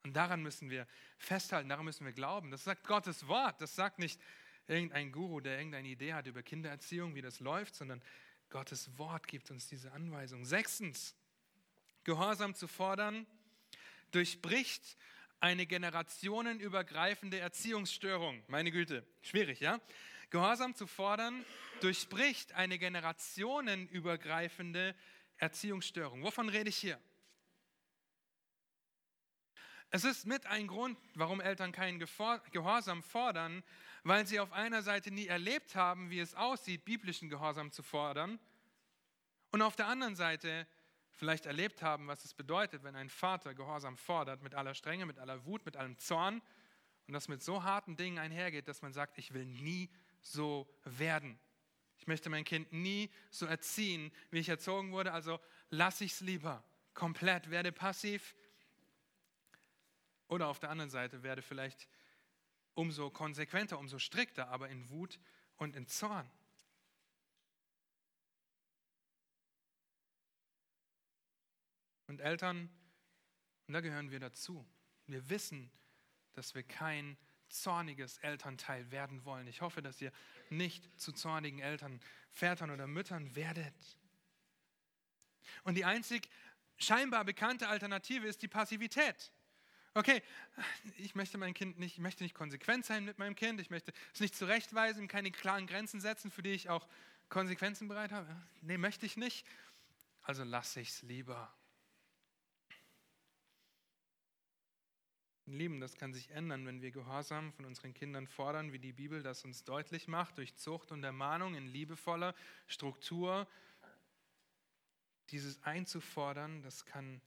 [0.02, 2.50] Und daran müssen wir festhalten, daran müssen wir glauben.
[2.50, 3.60] Das sagt Gottes Wort.
[3.60, 4.20] Das sagt nicht
[4.66, 8.02] irgendein Guru, der irgendeine Idee hat über Kindererziehung, wie das läuft, sondern
[8.50, 10.44] Gottes Wort gibt uns diese Anweisung.
[10.44, 11.14] Sechstens,
[12.02, 13.28] Gehorsam zu fordern,
[14.10, 14.96] durchbricht
[15.40, 18.42] eine generationenübergreifende Erziehungsstörung.
[18.48, 19.80] Meine Güte, schwierig, ja?
[20.30, 21.44] Gehorsam zu fordern,
[21.80, 24.94] durchbricht eine generationenübergreifende
[25.36, 26.22] Erziehungsstörung.
[26.22, 26.98] Wovon rede ich hier?
[29.90, 33.62] Es ist mit ein Grund, warum Eltern keinen Gehorsam fordern,
[34.02, 38.40] weil sie auf einer Seite nie erlebt haben, wie es aussieht, biblischen Gehorsam zu fordern,
[39.54, 40.66] und auf der anderen Seite,
[41.14, 45.18] vielleicht erlebt haben, was es bedeutet, wenn ein Vater Gehorsam fordert, mit aller Strenge, mit
[45.18, 46.42] aller Wut, mit allem Zorn
[47.06, 49.90] und das mit so harten Dingen einhergeht, dass man sagt, ich will nie
[50.20, 51.38] so werden.
[51.98, 55.40] Ich möchte mein Kind nie so erziehen, wie ich erzogen wurde, also
[55.70, 58.34] lasse ich es lieber komplett, werde passiv.
[60.28, 61.88] Oder auf der anderen Seite werde vielleicht
[62.74, 65.20] umso konsequenter, umso strikter, aber in Wut
[65.56, 66.28] und in Zorn.
[72.14, 72.70] Und Eltern,
[73.66, 74.64] und da gehören wir dazu.
[75.08, 75.68] Wir wissen,
[76.34, 79.48] dass wir kein zorniges Elternteil werden wollen.
[79.48, 80.12] Ich hoffe, dass ihr
[80.48, 81.98] nicht zu zornigen Eltern,
[82.30, 83.74] Vätern oder Müttern werdet.
[85.64, 86.28] Und die einzig
[86.76, 89.32] scheinbar bekannte Alternative ist die Passivität.
[89.94, 90.22] Okay,
[90.98, 93.92] ich möchte mein Kind nicht, ich möchte nicht konsequent sein mit meinem Kind, ich möchte
[94.12, 96.86] es nicht zurechtweisen, keine klaren Grenzen setzen, für die ich auch
[97.28, 98.40] Konsequenzen bereit habe.
[98.60, 99.44] Nee, möchte ich nicht.
[100.22, 101.52] Also lasse ich es lieber.
[105.46, 109.22] Lieben, das kann sich ändern, wenn wir Gehorsam von unseren Kindern fordern, wie die Bibel
[109.22, 112.34] das uns deutlich macht, durch Zucht und Ermahnung in liebevoller
[112.66, 113.46] Struktur.
[115.30, 117.20] Dieses einzufordern, das kann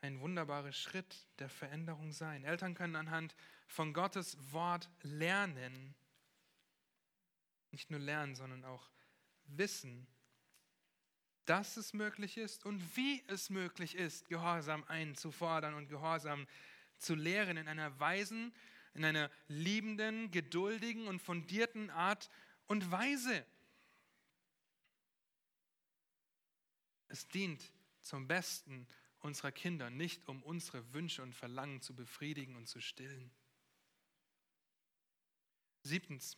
[0.00, 2.44] ein wunderbarer Schritt der Veränderung sein.
[2.44, 3.34] Eltern können anhand
[3.66, 5.94] von Gottes Wort lernen,
[7.72, 8.90] nicht nur lernen, sondern auch
[9.46, 10.06] wissen,
[11.46, 16.71] dass es möglich ist und wie es möglich ist, Gehorsam einzufordern und Gehorsam zu
[17.08, 18.54] lehren in einer weisen,
[18.94, 22.30] in einer liebenden, geduldigen und fundierten Art
[22.66, 23.44] und Weise.
[27.08, 28.86] Es dient zum Besten
[29.20, 33.30] unserer Kinder, nicht um unsere Wünsche und Verlangen zu befriedigen und zu stillen.
[35.82, 36.36] Siebtens,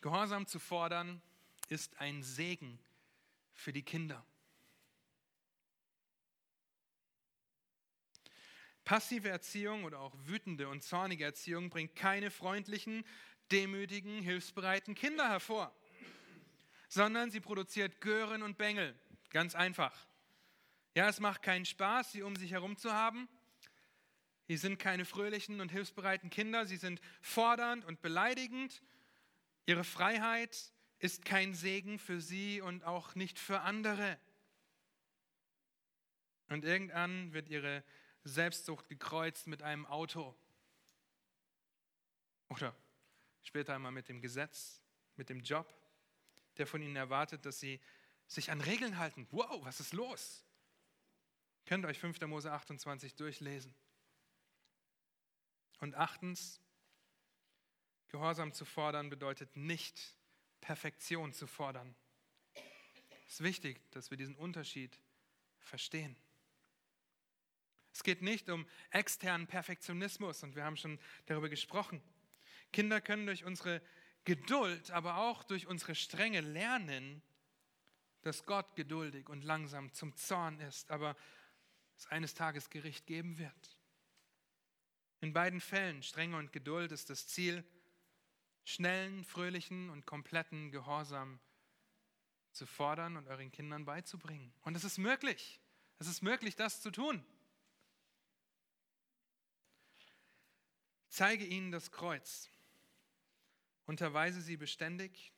[0.00, 1.20] Gehorsam zu fordern
[1.68, 2.78] ist ein Segen
[3.52, 4.24] für die Kinder.
[8.88, 13.04] Passive Erziehung oder auch wütende und zornige Erziehung bringt keine freundlichen,
[13.52, 15.76] demütigen, hilfsbereiten Kinder hervor,
[16.88, 18.98] sondern sie produziert Gören und Bengel.
[19.28, 20.06] Ganz einfach.
[20.94, 23.28] Ja, es macht keinen Spaß, sie um sich herum zu haben.
[24.46, 28.80] Sie sind keine fröhlichen und hilfsbereiten Kinder, sie sind fordernd und beleidigend.
[29.66, 34.18] Ihre Freiheit ist kein Segen für sie und auch nicht für andere.
[36.48, 37.84] Und irgendwann wird ihre
[38.24, 40.34] Selbstsucht gekreuzt mit einem Auto.
[42.48, 42.74] Oder
[43.42, 44.82] später einmal mit dem Gesetz,
[45.16, 45.72] mit dem Job,
[46.56, 47.80] der von ihnen erwartet, dass sie
[48.26, 49.26] sich an Regeln halten.
[49.30, 50.44] Wow, was ist los?
[51.66, 52.20] Könnt ihr euch 5.
[52.22, 53.74] Mose 28 durchlesen.
[55.80, 56.60] Und achtens,
[58.08, 60.16] Gehorsam zu fordern bedeutet nicht
[60.60, 61.94] Perfektion zu fordern.
[63.26, 64.98] Es ist wichtig, dass wir diesen Unterschied
[65.60, 66.16] verstehen.
[67.92, 72.02] Es geht nicht um externen Perfektionismus und wir haben schon darüber gesprochen.
[72.72, 73.82] Kinder können durch unsere
[74.24, 77.22] Geduld, aber auch durch unsere Strenge lernen,
[78.22, 81.16] dass Gott geduldig und langsam zum Zorn ist, aber
[81.96, 83.78] es eines Tages Gericht geben wird.
[85.20, 87.64] In beiden Fällen, Strenge und Geduld, ist das Ziel,
[88.64, 91.40] schnellen, fröhlichen und kompletten Gehorsam
[92.52, 94.52] zu fordern und euren Kindern beizubringen.
[94.62, 95.60] Und es ist möglich.
[95.98, 97.24] Es ist möglich, das zu tun.
[101.08, 102.50] Zeige ihnen das Kreuz.
[103.86, 105.32] Unterweise sie beständig.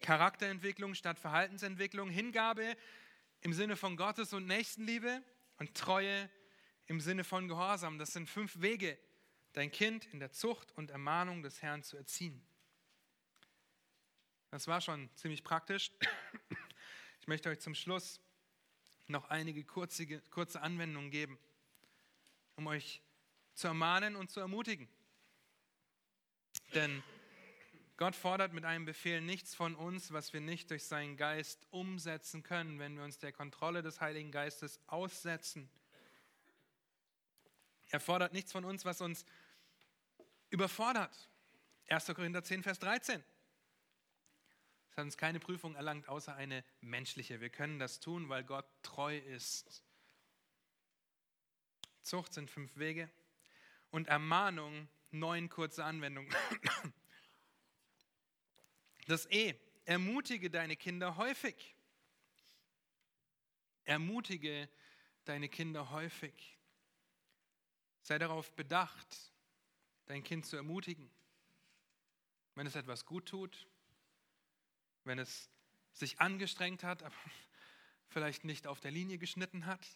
[0.00, 2.10] Charakterentwicklung statt Verhaltensentwicklung.
[2.10, 2.76] Hingabe
[3.40, 5.22] im Sinne von Gottes und Nächstenliebe
[5.58, 6.28] und Treue
[6.86, 7.98] im Sinne von Gehorsam.
[7.98, 8.98] Das sind fünf Wege,
[9.52, 12.44] dein Kind in der Zucht und Ermahnung des Herrn zu erziehen.
[14.50, 15.90] Das war schon ziemlich praktisch.
[17.20, 18.20] Ich möchte euch zum Schluss
[19.08, 21.38] noch einige kurze, kurze Anwendungen geben,
[22.54, 23.02] um euch
[23.54, 24.88] zu ermahnen und zu ermutigen.
[26.74, 27.02] Denn
[27.96, 32.42] Gott fordert mit einem Befehl nichts von uns, was wir nicht durch seinen Geist umsetzen
[32.42, 35.70] können, wenn wir uns der Kontrolle des Heiligen Geistes aussetzen.
[37.88, 39.24] Er fordert nichts von uns, was uns
[40.50, 41.30] überfordert.
[41.88, 42.06] 1.
[42.06, 43.24] Korinther 10, Vers 13.
[44.90, 47.40] Es hat uns keine Prüfung erlangt, außer eine menschliche.
[47.40, 49.84] Wir können das tun, weil Gott treu ist.
[52.02, 53.10] Zucht sind fünf Wege
[53.90, 54.88] und Ermahnung
[55.18, 56.34] neun kurze Anwendungen.
[59.06, 59.54] Das E,
[59.84, 61.76] ermutige deine Kinder häufig.
[63.84, 64.68] Ermutige
[65.24, 66.58] deine Kinder häufig.
[68.02, 69.32] Sei darauf bedacht,
[70.06, 71.08] dein Kind zu ermutigen.
[72.56, 73.68] Wenn es etwas gut tut,
[75.04, 75.50] wenn es
[75.92, 77.14] sich angestrengt hat, aber
[78.08, 79.86] vielleicht nicht auf der Linie geschnitten hat.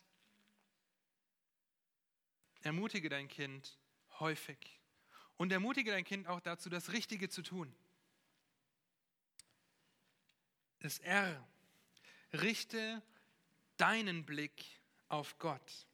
[2.63, 3.79] Ermutige dein Kind
[4.21, 4.80] häufig
[5.41, 7.75] und ermutige dein Kind auch dazu, das Richtige zu tun.
[10.81, 11.49] Das R.
[12.35, 13.03] Richte
[13.79, 14.63] deinen Blick
[15.09, 15.87] auf Gott.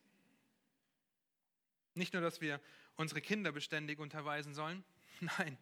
[1.94, 2.60] Nicht nur, dass wir
[2.96, 4.82] unsere Kinder beständig unterweisen sollen,
[5.20, 5.56] nein,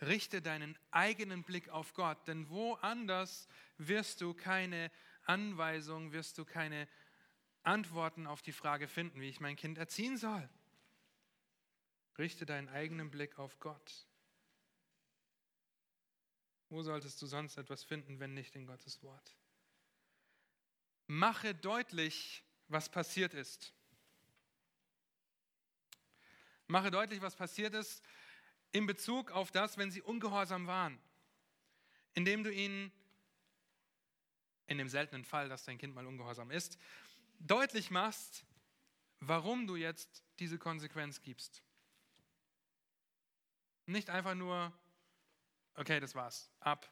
[0.00, 4.90] richte deinen eigenen Blick auf Gott, denn woanders wirst du keine
[5.24, 6.88] Anweisung, wirst du keine
[7.64, 10.48] Antworten auf die Frage finden, wie ich mein Kind erziehen soll.
[12.20, 14.06] Richte deinen eigenen Blick auf Gott.
[16.68, 19.36] Wo solltest du sonst etwas finden, wenn nicht in Gottes Wort?
[21.06, 23.72] Mache deutlich, was passiert ist.
[26.68, 28.04] Mache deutlich, was passiert ist
[28.72, 31.00] in Bezug auf das, wenn sie ungehorsam waren,
[32.14, 32.92] indem du ihnen,
[34.66, 36.78] in dem seltenen Fall, dass dein Kind mal ungehorsam ist,
[37.40, 38.44] deutlich machst,
[39.18, 41.64] warum du jetzt diese Konsequenz gibst.
[43.90, 44.72] Nicht einfach nur,
[45.74, 46.88] okay, das war's, ab,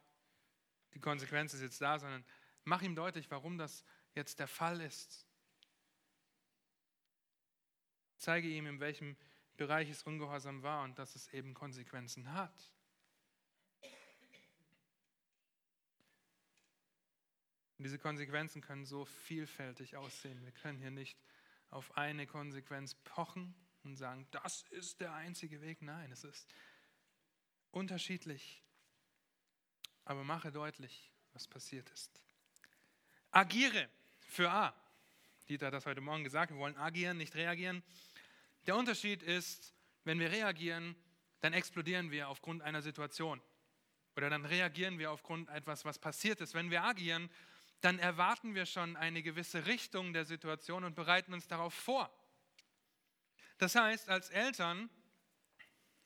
[0.95, 2.25] die Konsequenz ist jetzt da, sondern
[2.65, 3.85] mach ihm deutlich, warum das
[4.15, 5.25] jetzt der Fall ist.
[8.17, 9.17] Zeige ihm, in welchem
[9.57, 12.73] Bereich es ungehorsam war und dass es eben Konsequenzen hat.
[17.77, 20.45] Und diese Konsequenzen können so vielfältig aussehen.
[20.45, 21.17] Wir können hier nicht
[21.71, 25.81] auf eine Konsequenz pochen und sagen, das ist der einzige Weg.
[25.81, 26.53] Nein, es ist
[27.71, 28.62] unterschiedlich.
[30.05, 32.21] Aber mache deutlich, was passiert ist.
[33.31, 33.89] Agiere
[34.21, 34.75] für A.
[35.49, 37.83] Dieter hat das heute Morgen gesagt, wir wollen agieren, nicht reagieren.
[38.66, 40.95] Der Unterschied ist, wenn wir reagieren,
[41.41, 43.41] dann explodieren wir aufgrund einer Situation.
[44.16, 46.53] Oder dann reagieren wir aufgrund etwas, was passiert ist.
[46.53, 47.31] Wenn wir agieren,
[47.81, 52.12] dann erwarten wir schon eine gewisse Richtung der Situation und bereiten uns darauf vor.
[53.59, 54.91] Das heißt, als Eltern,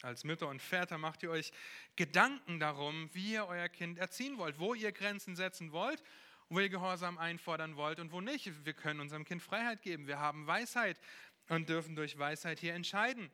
[0.03, 1.53] als Mütter und Väter macht ihr euch
[1.97, 6.03] Gedanken darum, wie ihr euer Kind erziehen wollt, wo ihr Grenzen setzen wollt,
[6.49, 8.65] wo ihr Gehorsam einfordern wollt und wo nicht.
[8.65, 10.07] Wir können unserem Kind Freiheit geben.
[10.07, 11.01] Wir haben Weisheit
[11.49, 13.31] und dürfen durch Weisheit hier entscheiden.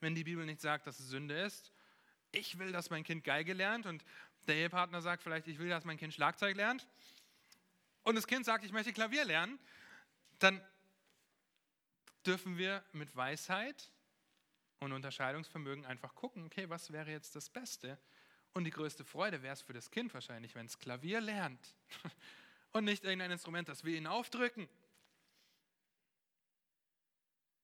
[0.00, 1.72] Wenn die Bibel nicht sagt, dass es Sünde ist,
[2.30, 4.04] ich will, dass mein Kind Geige lernt und
[4.46, 6.88] der Ehepartner sagt vielleicht, ich will, dass mein Kind Schlagzeug lernt
[8.02, 9.58] und das Kind sagt, ich möchte Klavier lernen,
[10.38, 10.60] dann
[12.26, 13.91] dürfen wir mit Weisheit
[14.82, 17.98] und Unterscheidungsvermögen einfach gucken, okay, was wäre jetzt das Beste?
[18.52, 21.74] Und die größte Freude wäre es für das Kind wahrscheinlich, wenn es Klavier lernt
[22.72, 24.68] und nicht irgendein Instrument, das wir ihnen aufdrücken.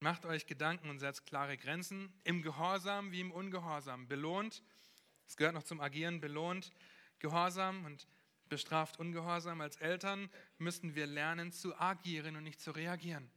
[0.00, 4.06] Macht euch Gedanken und setzt klare Grenzen im Gehorsam wie im Ungehorsam.
[4.06, 4.62] Belohnt,
[5.26, 6.72] es gehört noch zum Agieren, belohnt
[7.18, 8.06] Gehorsam und
[8.48, 9.60] bestraft Ungehorsam.
[9.60, 13.28] Als Eltern müssen wir lernen zu agieren und nicht zu reagieren.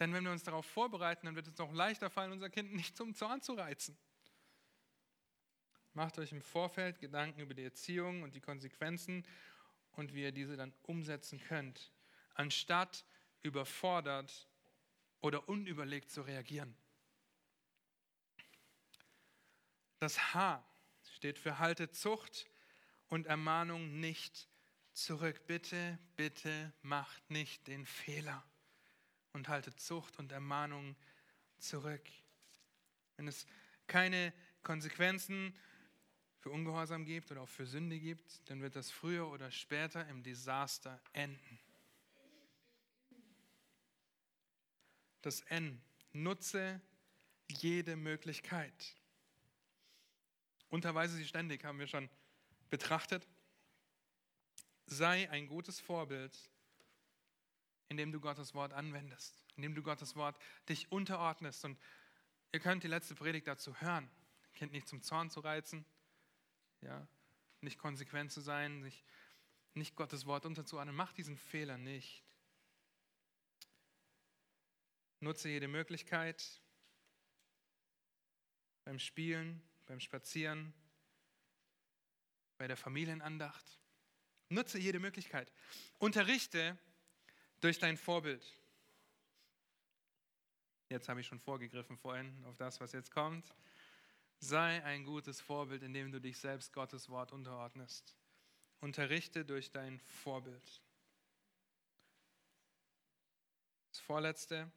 [0.00, 2.96] Denn wenn wir uns darauf vorbereiten, dann wird es noch leichter fallen, unser Kind nicht
[2.96, 3.98] zum Zorn zu reizen.
[5.92, 9.26] Macht euch im Vorfeld Gedanken über die Erziehung und die Konsequenzen
[9.92, 11.92] und wie ihr diese dann umsetzen könnt,
[12.34, 13.04] anstatt
[13.42, 14.48] überfordert
[15.20, 16.74] oder unüberlegt zu reagieren.
[19.98, 20.64] Das H
[21.10, 22.46] steht für Halte Zucht
[23.08, 24.48] und Ermahnung nicht
[24.94, 25.46] zurück.
[25.46, 28.49] Bitte, bitte macht nicht den Fehler
[29.32, 30.96] und haltet Zucht und Ermahnung
[31.58, 32.08] zurück.
[33.16, 33.46] Wenn es
[33.86, 35.54] keine Konsequenzen
[36.38, 40.22] für Ungehorsam gibt oder auch für Sünde gibt, dann wird das früher oder später im
[40.22, 41.58] Desaster enden.
[45.22, 45.82] Das N.
[46.12, 46.80] Nutze
[47.48, 48.96] jede Möglichkeit.
[50.70, 52.08] Unterweise sie ständig, haben wir schon
[52.70, 53.26] betrachtet.
[54.86, 56.36] Sei ein gutes Vorbild,
[57.90, 61.64] indem du Gottes Wort anwendest, indem du Gottes Wort dich unterordnest.
[61.64, 61.78] Und
[62.52, 64.08] ihr könnt die letzte Predigt dazu hören.
[64.54, 65.84] Kind nicht zum Zorn zu reizen,
[66.80, 67.06] ja,
[67.60, 69.04] nicht konsequent zu sein, sich
[69.74, 70.94] nicht Gottes Wort unterzuordnen.
[70.94, 72.24] Mach diesen Fehler nicht.
[75.18, 76.60] Nutze jede Möglichkeit
[78.84, 80.72] beim Spielen, beim Spazieren,
[82.56, 83.78] bei der Familienandacht.
[84.48, 85.52] Nutze jede Möglichkeit.
[85.98, 86.78] Unterrichte
[87.60, 88.44] durch dein Vorbild.
[90.88, 93.54] Jetzt habe ich schon vorgegriffen vorhin auf das, was jetzt kommt.
[94.40, 98.16] Sei ein gutes Vorbild, indem du dich selbst Gottes Wort unterordnest.
[98.80, 100.82] Unterrichte durch dein Vorbild.
[103.90, 104.70] Das vorletzte,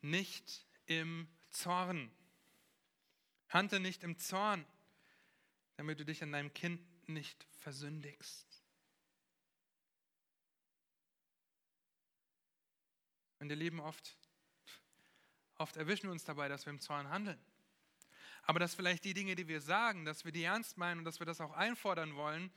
[0.00, 2.10] nicht im Zorn.
[3.48, 4.64] Hante nicht im Zorn,
[5.76, 8.53] damit du dich an deinem Kind nicht versündigst.
[13.44, 14.16] Und ihr Lieben, oft,
[15.58, 17.38] oft erwischen wir uns dabei, dass wir im Zorn handeln.
[18.44, 21.18] Aber dass vielleicht die Dinge, die wir sagen, dass wir die ernst meinen und dass
[21.18, 22.50] wir das auch einfordern wollen,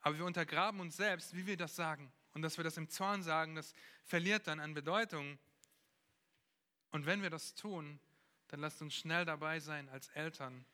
[0.00, 2.12] aber wir untergraben uns selbst, wie wir das sagen.
[2.34, 5.40] Und dass wir das im Zorn sagen, das verliert dann an Bedeutung.
[6.92, 7.98] Und wenn wir das tun,
[8.46, 10.64] dann lasst uns schnell dabei sein, als Eltern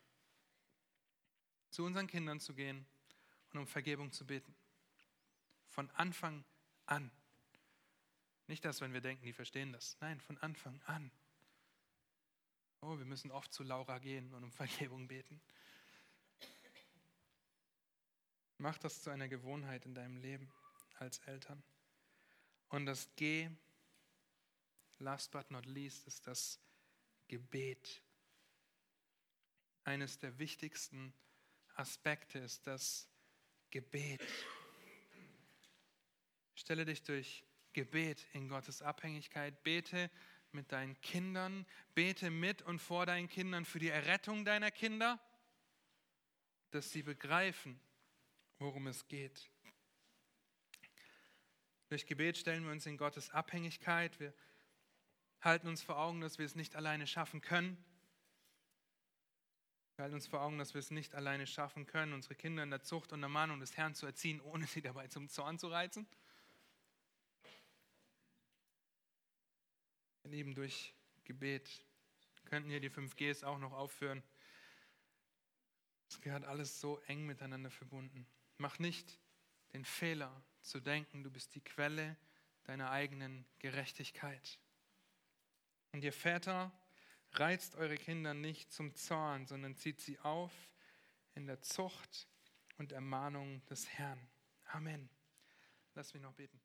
[1.70, 2.84] zu unseren Kindern zu gehen
[3.54, 4.54] und um Vergebung zu beten.
[5.68, 6.44] Von Anfang
[6.84, 7.10] an.
[8.48, 9.98] Nicht das, wenn wir denken, die verstehen das.
[10.00, 11.12] Nein, von Anfang an.
[12.80, 14.52] Oh, wir müssen oft zu Laura gehen und um
[14.90, 15.40] Vergebung beten.
[18.56, 20.50] Mach das zu einer Gewohnheit in deinem Leben
[20.96, 21.62] als Eltern.
[22.70, 23.50] Und das G,
[24.98, 26.58] last but not least, ist das
[27.28, 28.02] Gebet.
[29.84, 31.12] Eines der wichtigsten
[31.76, 33.08] Aspekte ist das
[33.70, 34.22] Gebet.
[36.54, 37.44] Stelle dich durch
[37.78, 39.62] Gebet in Gottes Abhängigkeit.
[39.62, 40.10] Bete
[40.50, 41.64] mit deinen Kindern.
[41.94, 45.20] Bete mit und vor deinen Kindern für die Errettung deiner Kinder,
[46.72, 47.78] dass sie begreifen,
[48.58, 49.48] worum es geht.
[51.88, 54.18] Durch Gebet stellen wir uns in Gottes Abhängigkeit.
[54.18, 54.34] Wir
[55.40, 57.76] halten uns vor Augen, dass wir es nicht alleine schaffen können.
[59.94, 62.70] Wir halten uns vor Augen, dass wir es nicht alleine schaffen können, unsere Kinder in
[62.70, 65.68] der Zucht und der Mahnung des Herrn zu erziehen, ohne sie dabei zum Zorn zu
[65.68, 66.08] reizen.
[70.28, 71.84] Lieben durch Gebet.
[72.44, 74.22] Könnten hier die 5Gs auch noch aufführen.
[76.08, 78.26] Es gehört alles so eng miteinander verbunden.
[78.56, 79.18] Mach nicht
[79.72, 82.16] den Fehler zu denken, du bist die Quelle
[82.64, 84.58] deiner eigenen Gerechtigkeit.
[85.92, 86.72] Und ihr Väter,
[87.32, 90.52] reizt eure Kinder nicht zum Zorn, sondern zieht sie auf
[91.34, 92.28] in der Zucht
[92.78, 94.20] und Ermahnung des Herrn.
[94.64, 95.08] Amen.
[95.94, 96.60] Lass mich noch beten.